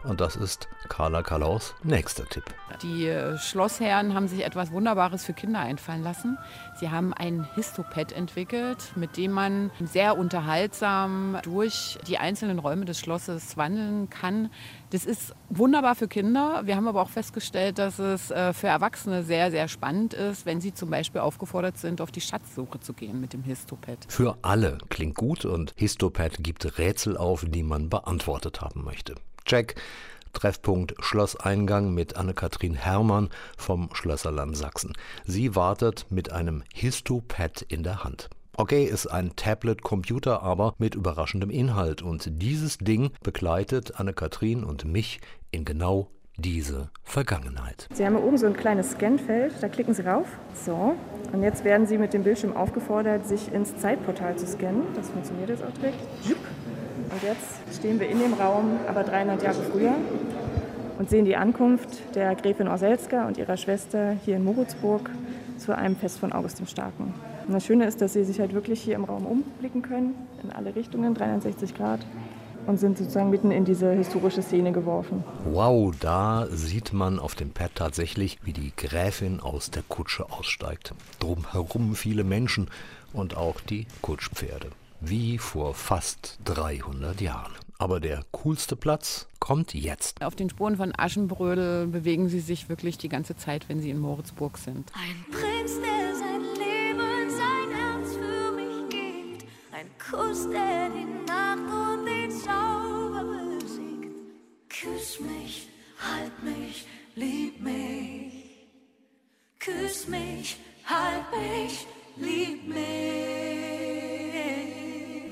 und 0.04 0.22
das 0.22 0.36
ist 0.36 0.68
Carla 0.88 1.22
Kalaus 1.22 1.76
nächster 1.84 2.26
Tipp. 2.26 2.44
Die 2.82 3.08
äh, 3.08 3.38
Schlossherren 3.38 4.14
haben 4.14 4.28
sich 4.28 4.46
etwas 4.46 4.72
Wunderbares 4.72 5.26
für 5.26 5.34
Kinder 5.34 5.60
einfallen 5.60 6.04
lassen. 6.04 6.38
Sie 6.80 6.90
haben 6.90 7.14
ein 7.14 7.48
Histopad 7.56 8.12
entwickelt, 8.12 8.92
mit 8.96 9.18
dem 9.18 9.32
man 9.32 9.72
sehr 9.84 10.18
unterhaltsam 10.18 11.38
durch 11.44 11.98
die 12.08 12.18
einzelnen 12.18 12.60
Räume 12.60 12.86
des 12.86 13.00
Schlosses 13.00 13.58
wandeln 13.58 14.10
kann. 14.10 14.50
Das 14.92 15.06
ist 15.06 15.36
wunderbar 15.50 15.96
für 15.96 16.08
Kinder. 16.08 16.62
Wir 16.66 16.76
haben 16.76 16.88
aber 16.88 17.02
auch 17.02 17.10
festgestellt, 17.10 17.78
dass 17.78 18.00
es 18.00 18.32
äh, 18.32 18.54
für 18.54 18.68
Erwachsene 18.68 19.24
sehr, 19.24 19.52
sehr 19.52 19.68
spannend 19.68 20.14
ist, 20.14 20.46
wenn 20.46 20.62
sie 20.62 20.74
zum 20.74 20.90
Beispiel 20.90 21.22
aufgefordert 21.22 21.78
sind, 21.78 22.02
auf 22.02 22.12
die 22.12 22.22
Schatzsuche 22.22 22.80
zu 22.80 22.94
gehen 22.94 23.20
mit 23.20 23.34
dem 23.34 23.44
Histopad. 23.44 23.98
Für 24.08 24.38
alle 24.42 24.78
klingt 24.90 25.16
gut 25.16 25.46
und 25.46 25.74
Histopad 25.76 26.38
gibt 26.40 26.78
Rätsel 26.78 27.18
auf, 27.18 27.46
die 27.48 27.64
man 27.64 27.90
beantwortet 27.90 28.62
haben 28.62 28.84
möchte. 28.84 29.16
Check. 29.50 29.74
Treffpunkt 30.34 30.94
Schlosseingang 31.00 31.92
mit 31.92 32.16
Anne-Kathrin 32.16 32.76
Hermann 32.76 33.30
vom 33.58 33.90
Schlösserland 33.94 34.56
Sachsen. 34.56 34.94
Sie 35.26 35.56
wartet 35.56 36.06
mit 36.12 36.32
einem 36.32 36.62
Histopad 36.72 37.64
in 37.64 37.82
der 37.82 38.04
Hand. 38.04 38.30
Okay, 38.56 38.84
ist 38.84 39.08
ein 39.08 39.36
Tablet-Computer, 39.36 40.44
aber 40.44 40.76
mit 40.78 40.94
überraschendem 40.94 41.50
Inhalt. 41.50 42.04
Und 42.04 42.30
dieses 42.44 42.78
Ding 42.78 43.10
begleitet 43.24 44.00
Anne-Kathrin 44.00 44.64
und 44.64 44.86
mich 44.86 45.20
in 45.50 45.66
genau 45.66 46.12
diese 46.38 46.92
Vergangenheit. 47.04 47.88
Sie 47.92 48.06
haben 48.06 48.16
oben 48.16 48.38
so 48.38 48.46
ein 48.46 48.56
kleines 48.56 48.92
Scanfeld, 48.92 49.56
da 49.62 49.68
klicken 49.68 49.96
Sie 49.96 50.04
rauf. 50.04 50.28
So, 50.54 50.96
und 51.34 51.42
jetzt 51.42 51.64
werden 51.64 51.88
Sie 51.88 51.98
mit 51.98 52.14
dem 52.14 52.24
Bildschirm 52.24 52.56
aufgefordert, 52.56 53.26
sich 53.26 53.52
ins 53.52 53.76
Zeitportal 53.78 54.38
zu 54.38 54.46
scannen. 54.46 54.84
Das 54.96 55.10
funktioniert 55.10 55.50
jetzt 55.50 55.64
auch 55.64 55.74
direkt. 55.74 55.98
Und 57.12 57.24
jetzt 57.24 57.78
stehen 57.78 58.00
wir 58.00 58.08
in 58.08 58.20
dem 58.20 58.34
Raum, 58.34 58.80
aber 58.88 59.04
300 59.04 59.42
Jahre 59.42 59.62
früher 59.72 59.96
und 61.00 61.10
sehen 61.10 61.26
die 61.26 61.36
Ankunft 61.36 62.16
der 62.16 62.36
Gräfin 62.36 62.68
Orselska 62.68 63.26
und 63.28 63.38
ihrer 63.38 63.58
Schwester 63.58 64.16
hier 64.26 64.36
in 64.36 64.44
Moritzburg 64.44 65.10
zu 65.58 65.76
einem 65.76 65.96
Fest 65.96 66.20
von 66.20 66.34
August 66.34 66.60
dem 66.60 66.68
Starken. 66.68 67.14
Und 67.48 67.54
das 67.54 67.66
Schöne 67.66 67.86
ist, 67.86 68.02
dass 68.02 68.14
sie 68.14 68.24
sich 68.24 68.40
halt 68.40 68.54
wirklich 68.54 68.82
hier 68.82 68.96
im 68.96 69.06
Raum 69.06 69.26
umblicken 69.26 69.82
können, 69.82 70.14
in 70.44 70.52
alle 70.52 70.76
Richtungen, 70.76 71.16
360 71.16 71.74
Grad 71.74 72.02
und 72.68 72.80
sind 72.80 72.98
sozusagen 72.98 73.32
mitten 73.32 73.50
in 73.50 73.66
diese 73.66 73.92
historische 73.92 74.44
Szene 74.44 74.72
geworfen. 74.72 75.24
Wow, 75.46 75.96
da 76.00 76.48
sieht 76.52 76.94
man 76.94 77.18
auf 77.18 77.34
dem 77.34 77.52
Pad 77.52 77.72
tatsächlich, 77.76 78.38
wie 78.44 78.54
die 78.54 78.72
Gräfin 78.76 79.40
aus 79.40 79.72
der 79.72 79.84
Kutsche 79.88 80.30
aussteigt. 80.30 80.94
Drumherum 81.20 81.96
viele 81.96 82.24
Menschen 82.24 82.70
und 83.14 83.36
auch 83.36 83.62
die 83.62 83.88
Kutschpferde 84.02 84.68
wie 85.02 85.38
vor 85.38 85.74
fast 85.74 86.40
300 86.46 87.22
Jahren. 87.22 87.54
Aber 87.78 88.00
der 88.00 88.26
coolste 88.32 88.76
Platz 88.76 89.28
kommt 89.40 89.74
jetzt. 89.74 90.22
Auf 90.22 90.36
den 90.36 90.50
Spuren 90.50 90.76
von 90.76 90.94
Aschenbrödel 90.98 91.88
bewegen 91.88 92.28
sie 92.28 92.42
sich 92.42 92.68
wirklich 92.68 92.98
die 92.98 93.10
ganze 93.10 93.38
Zeit, 93.38 93.70
wenn 93.70 93.82
sie 93.82 93.90
in 93.90 94.00
Moritzburg 94.00 94.58
sind. 94.58 94.92
Ein 94.94 95.26
Prinz, 95.32 95.72
der 95.80 96.16
sein 96.16 96.42
Leben, 96.58 97.30
sein 97.30 97.78
Herz 97.78 98.14
für 98.16 98.52
mich 98.52 98.90
gibt. 98.90 99.50
Ein 99.72 99.88
Kuss, 99.98 100.50
der 100.50 100.90
die 100.90 101.06
Nacht 101.26 101.60
und 101.60 102.06
den 102.06 102.32
Zauber 102.32 103.24
besiegt. 103.60 104.16
Küss 104.68 105.22
mich, 105.22 105.70
halt 106.00 106.44
mich, 106.44 106.86
lieb 107.16 107.49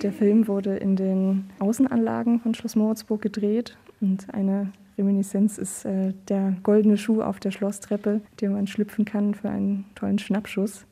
Der 0.01 0.13
Film 0.13 0.47
wurde 0.47 0.77
in 0.77 0.95
den 0.95 1.49
Außenanlagen 1.57 2.39
von 2.39 2.53
Schloss 2.53 2.75
Moritzburg 2.75 3.19
gedreht 3.19 3.77
und 3.99 4.31
eine 4.31 4.71
Reminiszenz 4.95 5.57
ist 5.57 5.85
äh, 5.85 6.13
der 6.27 6.55
goldene 6.61 6.97
Schuh 6.97 7.21
auf 7.21 7.39
der 7.39 7.51
Schlosstreppe, 7.51 8.21
den 8.39 8.53
man 8.53 8.67
schlüpfen 8.67 9.05
kann 9.05 9.33
für 9.33 9.49
einen 9.49 9.85
tollen 9.95 10.19
Schnappschuss. 10.19 10.85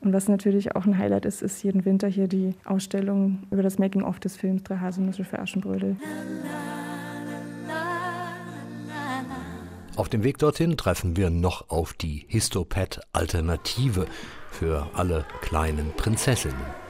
Und 0.00 0.12
was 0.12 0.28
natürlich 0.28 0.76
auch 0.76 0.86
ein 0.86 0.98
Highlight 0.98 1.24
ist, 1.24 1.42
ist 1.42 1.62
jeden 1.64 1.84
Winter 1.84 2.06
hier 2.06 2.28
die 2.28 2.54
Ausstellung 2.64 3.40
über 3.50 3.62
das 3.62 3.78
Making-of 3.78 4.20
des 4.20 4.36
Films 4.36 4.62
Drei 4.62 4.76
Haselnüsse 4.76 5.24
für 5.24 5.38
Aschenbrödel. 5.38 5.96
Auf 9.96 10.08
dem 10.08 10.22
Weg 10.22 10.38
dorthin 10.38 10.76
treffen 10.76 11.16
wir 11.16 11.30
noch 11.30 11.70
auf 11.70 11.94
die 11.94 12.24
Histopad-Alternative 12.28 14.06
für 14.50 14.88
alle 14.94 15.24
kleinen 15.40 15.92
Prinzessinnen. 15.96 16.83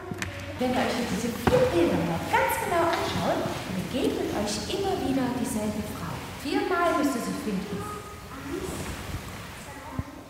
Wenn 0.59 0.70
ihr 0.70 0.76
euch 0.76 0.84
diese 1.11 1.28
vier 1.28 1.59
Bilder 1.74 1.96
mal 2.07 2.20
ganz 2.30 2.55
genau 2.62 2.86
anschaut, 2.86 3.42
begegnet 3.90 4.30
euch 4.38 4.78
immer 4.78 4.92
wieder 5.02 5.26
dieselbe 5.40 5.82
Frau. 5.96 6.14
Viermal 6.44 6.98
müsst 6.98 7.16
ihr 7.16 7.22
sie 7.22 7.50
finden. 7.50 7.76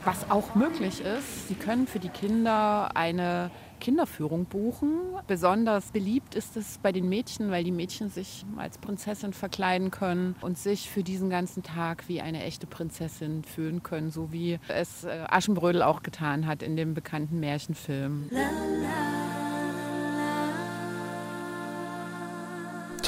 Was 0.02 0.30
auch 0.30 0.54
möglich 0.54 1.02
ist, 1.02 1.48
Sie 1.48 1.54
können 1.54 1.86
für 1.86 1.98
die 1.98 2.08
Kinder 2.08 2.90
eine 2.94 3.50
Kinderführung 3.80 4.46
buchen. 4.46 5.00
Besonders 5.26 5.92
beliebt 5.92 6.34
ist 6.34 6.56
es 6.56 6.78
bei 6.82 6.92
den 6.92 7.08
Mädchen, 7.08 7.50
weil 7.50 7.64
die 7.64 7.72
Mädchen 7.72 8.08
sich 8.08 8.46
als 8.56 8.78
Prinzessin 8.78 9.34
verkleiden 9.34 9.90
können 9.90 10.36
und 10.40 10.56
sich 10.56 10.88
für 10.88 11.02
diesen 11.02 11.28
ganzen 11.28 11.62
Tag 11.62 12.04
wie 12.08 12.22
eine 12.22 12.42
echte 12.44 12.66
Prinzessin 12.66 13.44
fühlen 13.44 13.82
können, 13.82 14.10
so 14.10 14.32
wie 14.32 14.58
es 14.68 15.04
äh, 15.04 15.24
Aschenbrödel 15.28 15.82
auch 15.82 16.02
getan 16.02 16.46
hat 16.46 16.62
in 16.62 16.76
dem 16.76 16.94
bekannten 16.94 17.40
Märchenfilm. 17.40 18.28
La, 18.30 18.40
la. 18.40 19.24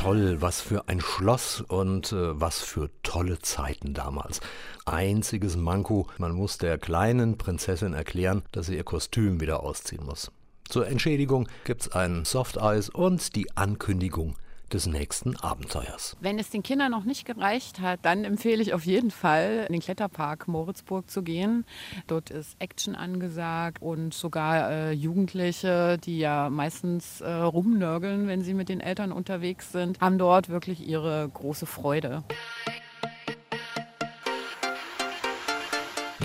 Toll, 0.06 0.40
was 0.40 0.60
für 0.60 0.88
ein 0.88 1.00
Schloss 1.00 1.60
und 1.62 2.12
äh, 2.12 2.40
was 2.40 2.60
für 2.60 2.90
tolle 3.02 3.40
Zeiten 3.40 3.92
damals. 3.92 4.40
Einziges 4.84 5.56
Manko, 5.56 6.06
man 6.18 6.30
muss 6.30 6.58
der 6.58 6.78
kleinen 6.78 7.38
Prinzessin 7.38 7.92
erklären, 7.92 8.44
dass 8.52 8.66
sie 8.66 8.76
ihr 8.76 8.84
Kostüm 8.84 9.40
wieder 9.40 9.64
ausziehen 9.64 10.06
muss. 10.06 10.30
Zur 10.68 10.86
Entschädigung 10.86 11.48
gibt's 11.64 11.88
ein 11.88 12.24
Softeis 12.24 12.88
und 12.88 13.34
die 13.34 13.56
Ankündigung 13.56 14.36
des 14.72 14.86
nächsten 14.86 15.36
Abenteuers. 15.36 16.16
Wenn 16.20 16.38
es 16.38 16.50
den 16.50 16.62
Kindern 16.62 16.90
noch 16.90 17.04
nicht 17.04 17.24
gereicht 17.24 17.80
hat, 17.80 18.00
dann 18.02 18.24
empfehle 18.24 18.62
ich 18.62 18.74
auf 18.74 18.84
jeden 18.84 19.10
Fall, 19.10 19.64
in 19.68 19.72
den 19.72 19.80
Kletterpark 19.80 20.48
Moritzburg 20.48 21.10
zu 21.10 21.22
gehen. 21.22 21.64
Dort 22.06 22.30
ist 22.30 22.56
Action 22.58 22.94
angesagt 22.94 23.80
und 23.80 24.14
sogar 24.14 24.70
äh, 24.70 24.92
Jugendliche, 24.92 25.98
die 25.98 26.18
ja 26.18 26.50
meistens 26.50 27.20
äh, 27.20 27.30
rumnörgeln, 27.30 28.26
wenn 28.26 28.42
sie 28.42 28.54
mit 28.54 28.68
den 28.68 28.80
Eltern 28.80 29.12
unterwegs 29.12 29.72
sind, 29.72 30.00
haben 30.00 30.18
dort 30.18 30.48
wirklich 30.48 30.86
ihre 30.86 31.28
große 31.32 31.66
Freude. 31.66 32.24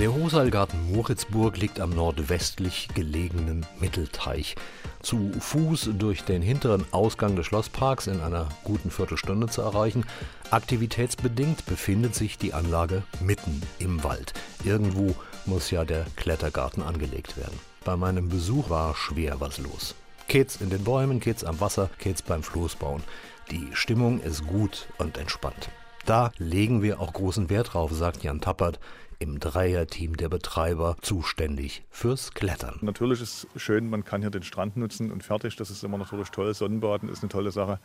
Der 0.02 0.16
Hosalgarten 0.16 0.92
Moritzburg 0.92 1.58
liegt 1.58 1.80
am 1.80 1.92
nordwestlich 1.92 2.88
gelegenen 2.96 3.68
Mittelteich. 3.80 4.56
Zu 5.04 5.32
Fuß 5.40 5.92
durch 6.00 6.24
den 6.24 6.42
hinteren 6.42 6.86
Ausgang 6.90 7.36
des 7.36 7.46
Schlossparks 7.46 8.08
in 8.08 8.20
einer 8.20 8.50
guten 8.64 8.90
Viertelstunde 8.90 9.46
zu 9.46 9.62
erreichen. 9.62 10.08
Aktivitätsbedingt 10.50 11.68
befindet 11.68 12.16
sich 12.16 12.40
die 12.40 12.56
Anlage 12.56 13.04
mitten 13.20 13.62
im 13.78 14.04
Wald. 14.04 14.34
Irgendwo 14.64 15.14
muss 15.46 15.70
ja 15.70 15.86
der 15.86 16.08
Klettergarten 16.16 16.82
angelegt 16.82 17.38
werden. 17.38 17.60
Bei 17.86 17.96
meinem 17.96 18.28
Besuch 18.28 18.72
war 18.72 18.96
schwer 18.96 19.40
was 19.40 19.60
los. 19.60 19.94
Kids 20.28 20.62
in 20.62 20.72
den 20.72 20.84
Bäumen, 20.84 21.20
Kids 21.20 21.44
am 21.44 21.60
Wasser, 21.60 21.92
Kids 22.00 22.24
beim 22.24 22.42
Floßbauen. 22.42 23.04
Die 23.52 23.68
Stimmung 23.74 24.20
ist 24.22 24.48
gut 24.48 24.88
und 24.98 25.20
entspannt. 25.20 25.70
Da 26.08 26.32
legen 26.40 26.82
wir 26.82 27.00
auch 27.00 27.14
großen 27.14 27.52
Wert 27.52 27.74
drauf, 27.74 27.92
sagt 27.94 28.24
Jan 28.24 28.42
Tappert 28.42 28.80
im 29.22 29.40
Dreierteam 29.40 30.18
der 30.18 30.30
Betreiber 30.30 30.98
zuständig 31.02 31.84
fürs 31.90 32.34
Klettern. 32.34 32.80
Natürlich 32.82 33.22
ist 33.22 33.48
es 33.56 33.62
schön, 33.62 33.90
man 33.90 34.04
kann 34.04 34.22
hier 34.22 34.32
den 34.32 34.44
Strand 34.44 34.78
nutzen 34.78 35.12
und 35.12 35.24
fertig. 35.24 35.56
Das 35.56 35.70
ist 35.70 35.84
immer 35.84 36.00
natürlich 36.00 36.30
toll. 36.30 36.54
Sonnenbaden 36.54 37.08
ist 37.08 37.22
eine 37.22 37.30
tolle 37.30 37.52
Sache. 37.52 37.80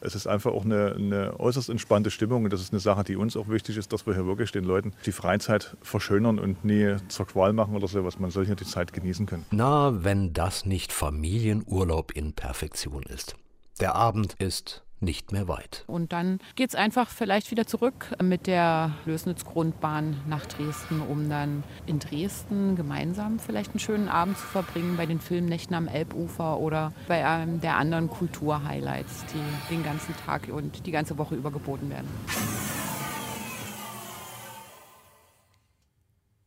Es 0.00 0.14
ist 0.14 0.28
einfach 0.28 0.52
auch 0.52 0.64
eine, 0.64 0.94
eine 0.94 1.40
äußerst 1.40 1.68
entspannte 1.68 2.10
Stimmung 2.10 2.44
und 2.44 2.52
das 2.52 2.60
ist 2.60 2.72
eine 2.72 2.78
Sache, 2.78 3.02
die 3.02 3.16
uns 3.16 3.36
auch 3.36 3.48
wichtig 3.48 3.76
ist, 3.76 3.92
dass 3.92 4.06
wir 4.06 4.14
hier 4.14 4.26
wirklich 4.26 4.52
den 4.52 4.62
Leuten 4.62 4.92
die 5.04 5.12
Freizeit 5.12 5.76
verschönern 5.82 6.38
und 6.38 6.64
nie 6.64 6.96
zur 7.08 7.26
Qual 7.26 7.52
machen 7.52 7.74
oder 7.74 7.88
sowas. 7.88 8.20
Man 8.20 8.30
soll 8.30 8.46
hier 8.46 8.54
die 8.54 8.64
Zeit 8.64 8.92
genießen 8.92 9.26
können. 9.26 9.44
Na, 9.50 10.04
wenn 10.04 10.32
das 10.32 10.64
nicht 10.64 10.92
Familienurlaub 10.92 12.12
in 12.12 12.34
Perfektion 12.34 13.02
ist. 13.02 13.34
Der 13.80 13.96
Abend 13.96 14.34
ist 14.38 14.84
nicht 15.00 15.32
mehr 15.32 15.48
weit. 15.48 15.84
Und 15.86 16.12
dann 16.12 16.40
geht 16.56 16.70
es 16.70 16.74
einfach 16.74 17.08
vielleicht 17.08 17.50
wieder 17.50 17.66
zurück 17.66 18.14
mit 18.22 18.46
der 18.46 18.92
Lösnitz-Grundbahn 19.06 20.22
nach 20.26 20.46
Dresden, 20.46 21.00
um 21.00 21.28
dann 21.28 21.62
in 21.86 21.98
Dresden 21.98 22.76
gemeinsam 22.76 23.38
vielleicht 23.38 23.70
einen 23.70 23.80
schönen 23.80 24.08
Abend 24.08 24.38
zu 24.38 24.46
verbringen 24.46 24.96
bei 24.96 25.06
den 25.06 25.20
Filmnächten 25.20 25.74
am 25.74 25.88
Elbufer 25.88 26.58
oder 26.58 26.92
bei 27.06 27.26
einem 27.26 27.60
der 27.60 27.76
anderen 27.76 28.08
Kulturhighlights, 28.08 29.24
die 29.32 29.74
den 29.74 29.84
ganzen 29.84 30.14
Tag 30.24 30.48
und 30.48 30.86
die 30.86 30.90
ganze 30.90 31.18
Woche 31.18 31.34
über 31.34 31.50
geboten 31.50 31.90
werden. 31.90 32.08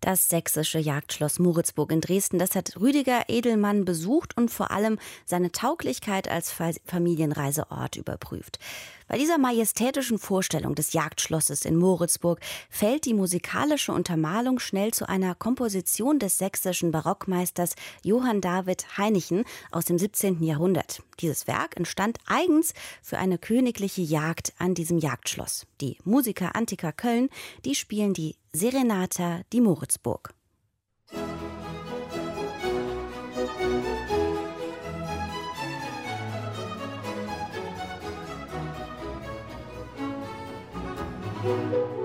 Das 0.01 0.29
sächsische 0.29 0.79
Jagdschloss 0.79 1.37
Moritzburg 1.37 1.91
in 1.91 2.01
Dresden, 2.01 2.39
das 2.39 2.55
hat 2.55 2.75
Rüdiger 2.81 3.25
Edelmann 3.27 3.85
besucht 3.85 4.35
und 4.35 4.49
vor 4.49 4.71
allem 4.71 4.97
seine 5.27 5.51
Tauglichkeit 5.51 6.27
als 6.27 6.51
Familienreiseort 6.51 7.97
überprüft. 7.97 8.57
Bei 9.07 9.19
dieser 9.19 9.37
majestätischen 9.37 10.17
Vorstellung 10.17 10.73
des 10.73 10.93
Jagdschlosses 10.93 11.65
in 11.65 11.75
Moritzburg 11.75 12.39
fällt 12.69 13.05
die 13.05 13.13
musikalische 13.13 13.91
Untermalung 13.91 14.57
schnell 14.57 14.91
zu 14.91 15.07
einer 15.07 15.35
Komposition 15.35 16.17
des 16.17 16.39
sächsischen 16.39 16.91
Barockmeisters 16.91 17.75
Johann 18.03 18.41
David 18.41 18.97
Heinichen 18.97 19.43
aus 19.69 19.85
dem 19.85 19.99
17. 19.99 20.41
Jahrhundert. 20.41 21.03
Dieses 21.19 21.45
Werk 21.45 21.77
entstand 21.77 22.17
eigens 22.25 22.73
für 23.03 23.19
eine 23.19 23.37
königliche 23.37 24.01
Jagd 24.01 24.53
an 24.57 24.73
diesem 24.73 24.97
Jagdschloss. 24.97 25.67
Die 25.79 25.97
Musiker 26.05 26.55
Antika 26.55 26.91
Köln, 26.91 27.29
die 27.65 27.75
spielen 27.75 28.13
die 28.15 28.35
Serenata 28.53 29.43
die 29.53 29.61
Moritzburg. 29.61 30.33
Musik 41.43 42.00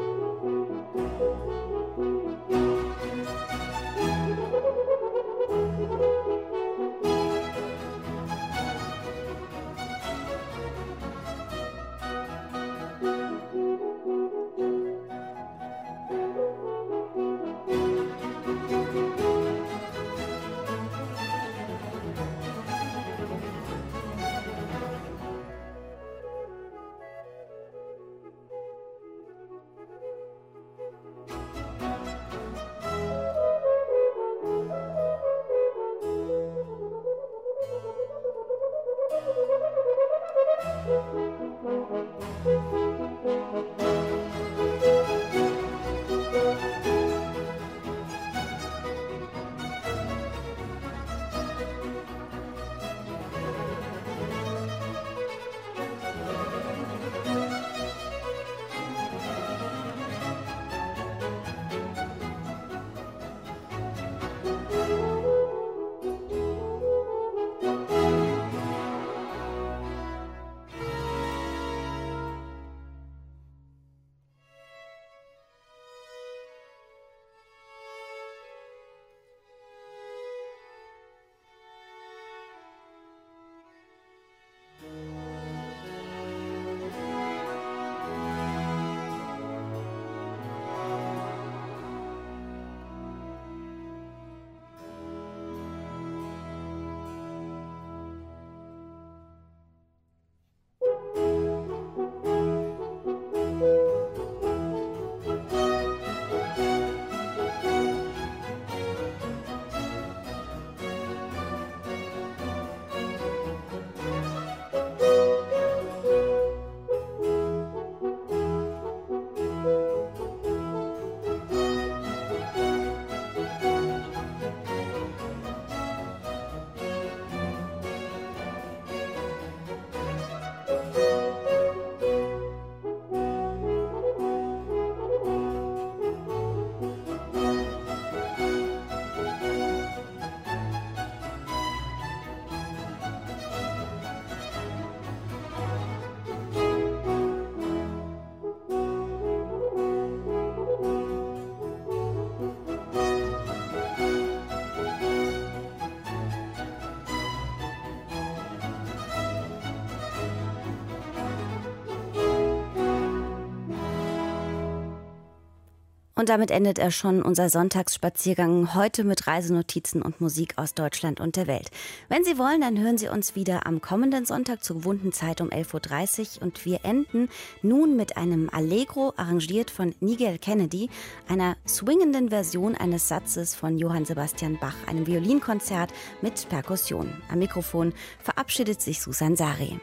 Und 166.18 166.30
damit 166.30 166.50
endet 166.50 166.78
er 166.78 166.90
schon 166.90 167.20
unser 167.20 167.50
Sonntagsspaziergang 167.50 168.74
heute 168.74 169.04
mit 169.04 169.26
Reisenotizen 169.26 170.00
und 170.00 170.22
Musik 170.22 170.54
aus 170.56 170.72
Deutschland 170.72 171.20
und 171.20 171.36
der 171.36 171.46
Welt. 171.46 171.70
Wenn 172.08 172.24
Sie 172.24 172.38
wollen, 172.38 172.62
dann 172.62 172.80
hören 172.80 172.96
Sie 172.96 173.08
uns 173.08 173.36
wieder 173.36 173.66
am 173.66 173.82
kommenden 173.82 174.24
Sonntag 174.24 174.64
zur 174.64 174.76
gewohnten 174.76 175.12
Zeit 175.12 175.42
um 175.42 175.50
11.30 175.50 176.38
Uhr 176.38 176.42
und 176.44 176.64
wir 176.64 176.86
enden 176.86 177.28
nun 177.60 177.96
mit 177.96 178.16
einem 178.16 178.48
Allegro 178.48 179.12
arrangiert 179.18 179.70
von 179.70 179.94
Nigel 180.00 180.38
Kennedy, 180.38 180.88
einer 181.28 181.54
swingenden 181.68 182.30
Version 182.30 182.74
eines 182.74 183.08
Satzes 183.08 183.54
von 183.54 183.76
Johann 183.76 184.06
Sebastian 184.06 184.58
Bach, 184.58 184.76
einem 184.86 185.06
Violinkonzert 185.06 185.92
mit 186.22 186.48
Perkussion. 186.48 187.12
Am 187.30 187.40
Mikrofon 187.40 187.92
verabschiedet 188.20 188.80
sich 188.80 189.02
Susan 189.02 189.36
Sari. 189.36 189.78